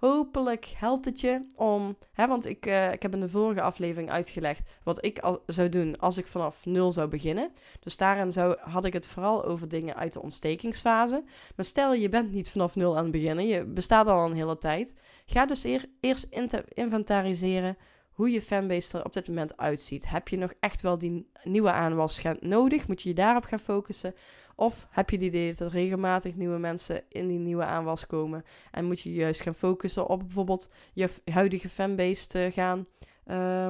hopelijk 0.00 0.64
helpt 0.76 1.04
het 1.04 1.20
je 1.20 1.46
om. 1.56 1.96
Hè, 2.12 2.26
want 2.26 2.46
ik, 2.46 2.66
uh, 2.66 2.92
ik 2.92 3.02
heb 3.02 3.12
in 3.12 3.20
de 3.20 3.28
vorige 3.28 3.60
aflevering 3.60 4.10
uitgelegd 4.10 4.70
wat 4.82 5.04
ik 5.04 5.22
zou 5.46 5.68
doen 5.68 5.98
als 5.98 6.18
ik 6.18 6.26
vanaf 6.26 6.66
nul 6.66 6.92
zou 6.92 7.08
beginnen. 7.08 7.52
Dus 7.80 7.96
daarin 7.96 8.32
zou, 8.32 8.56
had 8.60 8.84
ik 8.84 8.92
het 8.92 9.06
vooral 9.06 9.44
over 9.44 9.68
dingen 9.68 9.96
uit 9.96 10.12
de 10.12 10.22
ontstekingsfase. 10.22 11.24
Maar 11.56 11.64
stel 11.64 11.94
je 11.94 12.08
bent 12.08 12.32
niet 12.32 12.50
vanaf 12.50 12.76
nul 12.76 12.96
aan 12.96 13.02
het 13.02 13.12
beginnen, 13.12 13.46
je 13.46 13.64
bestaat 13.64 14.06
al 14.06 14.26
een 14.26 14.34
hele 14.34 14.58
tijd. 14.58 14.94
Ga 15.26 15.46
dus 15.46 15.64
eer, 15.64 15.84
eerst 16.00 16.26
inventariseren 16.74 17.76
hoe 18.20 18.30
je 18.30 18.42
fanbase 18.42 18.98
er 18.98 19.04
op 19.04 19.12
dit 19.12 19.28
moment 19.28 19.56
uitziet. 19.56 20.08
Heb 20.08 20.28
je 20.28 20.36
nog 20.36 20.52
echt 20.60 20.80
wel 20.80 20.98
die 20.98 21.30
nieuwe 21.44 21.70
aanwas 21.70 22.22
nodig? 22.40 22.88
Moet 22.88 23.02
je 23.02 23.08
je 23.08 23.14
daarop 23.14 23.44
gaan 23.44 23.60
focussen? 23.60 24.14
Of 24.56 24.86
heb 24.90 25.10
je 25.10 25.16
het 25.16 25.24
idee 25.24 25.48
dat 25.48 25.60
er 25.60 25.70
regelmatig 25.70 26.36
nieuwe 26.36 26.58
mensen 26.58 27.02
in 27.08 27.28
die 27.28 27.38
nieuwe 27.38 27.64
aanwas 27.64 28.06
komen? 28.06 28.44
En 28.70 28.84
moet 28.84 29.00
je 29.00 29.12
juist 29.12 29.40
gaan 29.40 29.54
focussen 29.54 30.08
op 30.08 30.18
bijvoorbeeld 30.18 30.70
je 30.92 31.08
huidige 31.24 31.68
fanbase 31.68 32.26
te 32.26 32.50
gaan 32.52 32.86
uh, 33.26 33.68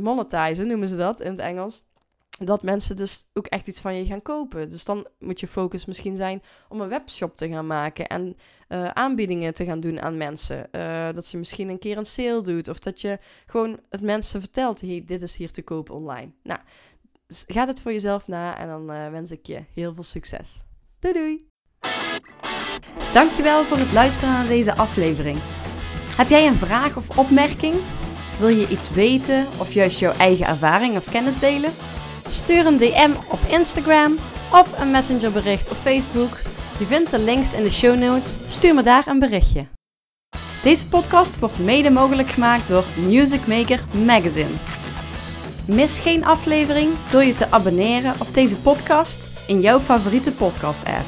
monetizen, 0.00 0.66
noemen 0.66 0.88
ze 0.88 0.96
dat 0.96 1.20
in 1.20 1.30
het 1.30 1.40
Engels 1.40 1.84
dat 2.38 2.62
mensen 2.62 2.96
dus 2.96 3.28
ook 3.32 3.46
echt 3.46 3.66
iets 3.66 3.80
van 3.80 3.94
je 3.94 4.04
gaan 4.04 4.22
kopen. 4.22 4.68
Dus 4.68 4.84
dan 4.84 5.06
moet 5.18 5.40
je 5.40 5.46
focus 5.46 5.84
misschien 5.84 6.16
zijn 6.16 6.42
om 6.68 6.80
een 6.80 6.88
webshop 6.88 7.36
te 7.36 7.48
gaan 7.48 7.66
maken 7.66 8.06
en 8.06 8.36
uh, 8.68 8.88
aanbiedingen 8.88 9.54
te 9.54 9.64
gaan 9.64 9.80
doen 9.80 10.00
aan 10.00 10.16
mensen. 10.16 10.68
Uh, 10.72 11.12
dat 11.12 11.30
je 11.30 11.38
misschien 11.38 11.68
een 11.68 11.78
keer 11.78 11.98
een 11.98 12.04
sale 12.04 12.40
doet 12.40 12.68
of 12.68 12.78
dat 12.78 13.00
je 13.00 13.18
gewoon 13.46 13.80
het 13.90 14.00
mensen 14.00 14.40
vertelt: 14.40 14.80
dit 15.06 15.22
is 15.22 15.36
hier 15.36 15.52
te 15.52 15.62
kopen 15.62 15.94
online. 15.94 16.32
Nou, 16.42 16.60
ga 17.28 17.66
het 17.66 17.80
voor 17.80 17.92
jezelf 17.92 18.28
na 18.28 18.58
en 18.58 18.68
dan 18.68 18.92
uh, 18.92 19.10
wens 19.10 19.30
ik 19.30 19.46
je 19.46 19.64
heel 19.74 19.94
veel 19.94 20.02
succes. 20.02 20.64
Doei 20.98 21.14
doei! 21.14 21.48
Dankjewel 23.12 23.64
voor 23.64 23.78
het 23.78 23.92
luisteren 23.92 24.34
naar 24.34 24.46
deze 24.46 24.74
aflevering. 24.74 25.38
Heb 26.16 26.28
jij 26.28 26.46
een 26.46 26.58
vraag 26.58 26.96
of 26.96 27.18
opmerking? 27.18 27.74
Wil 28.38 28.48
je 28.48 28.68
iets 28.68 28.90
weten 28.90 29.46
of 29.60 29.72
juist 29.72 29.98
jouw 29.98 30.12
eigen 30.12 30.46
ervaring 30.46 30.96
of 30.96 31.10
kennis 31.10 31.38
delen? 31.38 31.70
Stuur 32.28 32.66
een 32.66 32.76
DM 32.76 33.10
op 33.30 33.38
Instagram 33.48 34.18
of 34.52 34.80
een 34.80 34.90
messengerbericht 34.90 35.70
op 35.70 35.76
Facebook 35.76 36.38
Je 36.78 36.86
vindt 36.86 37.10
de 37.10 37.18
links 37.18 37.52
in 37.52 37.62
de 37.62 37.70
show 37.70 37.98
notes, 37.98 38.38
stuur 38.48 38.74
me 38.74 38.82
daar 38.82 39.06
een 39.06 39.18
berichtje. 39.18 39.66
Deze 40.62 40.88
podcast 40.88 41.38
wordt 41.38 41.58
mede 41.58 41.90
mogelijk 41.90 42.30
gemaakt 42.30 42.68
door 42.68 42.84
Music 43.08 43.46
Maker 43.46 43.84
Magazine. 44.04 44.58
Mis 45.66 45.98
geen 45.98 46.24
aflevering 46.24 46.94
door 47.10 47.24
je 47.24 47.32
te 47.32 47.50
abonneren 47.50 48.14
op 48.20 48.34
deze 48.34 48.56
podcast 48.56 49.28
in 49.46 49.60
jouw 49.60 49.80
favoriete 49.80 50.32
podcast-app. 50.32 51.04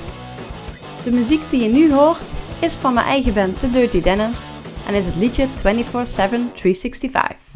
De 1.04 1.10
muziek 1.10 1.50
die 1.50 1.62
je 1.62 1.68
nu 1.68 1.92
hoort 1.92 2.32
is 2.60 2.74
van 2.74 2.94
mijn 2.94 3.06
eigen 3.06 3.34
band 3.34 3.60
The 3.60 3.70
Dirty 3.70 4.00
Denims 4.00 4.40
en 4.86 4.94
is 4.94 5.06
het 5.06 5.16
liedje 5.16 5.46
24-7 5.46 5.50
365. 5.60 7.48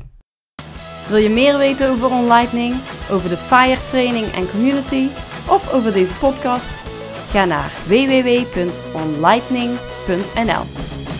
Wil 1.08 1.16
je 1.16 1.30
meer 1.30 1.58
weten 1.58 1.90
over 1.90 2.10
OnLightning, 2.10 2.74
over 3.12 3.28
de 3.28 3.36
FIRE 3.36 3.82
training 3.82 4.32
en 4.32 4.50
community 4.50 5.08
of 5.48 5.72
over 5.72 5.92
deze 5.92 6.14
podcast? 6.14 6.80
Ga 7.30 7.44
naar 7.44 7.72
www.onlightning.nl. 7.86 10.62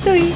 Doei! 0.04 0.32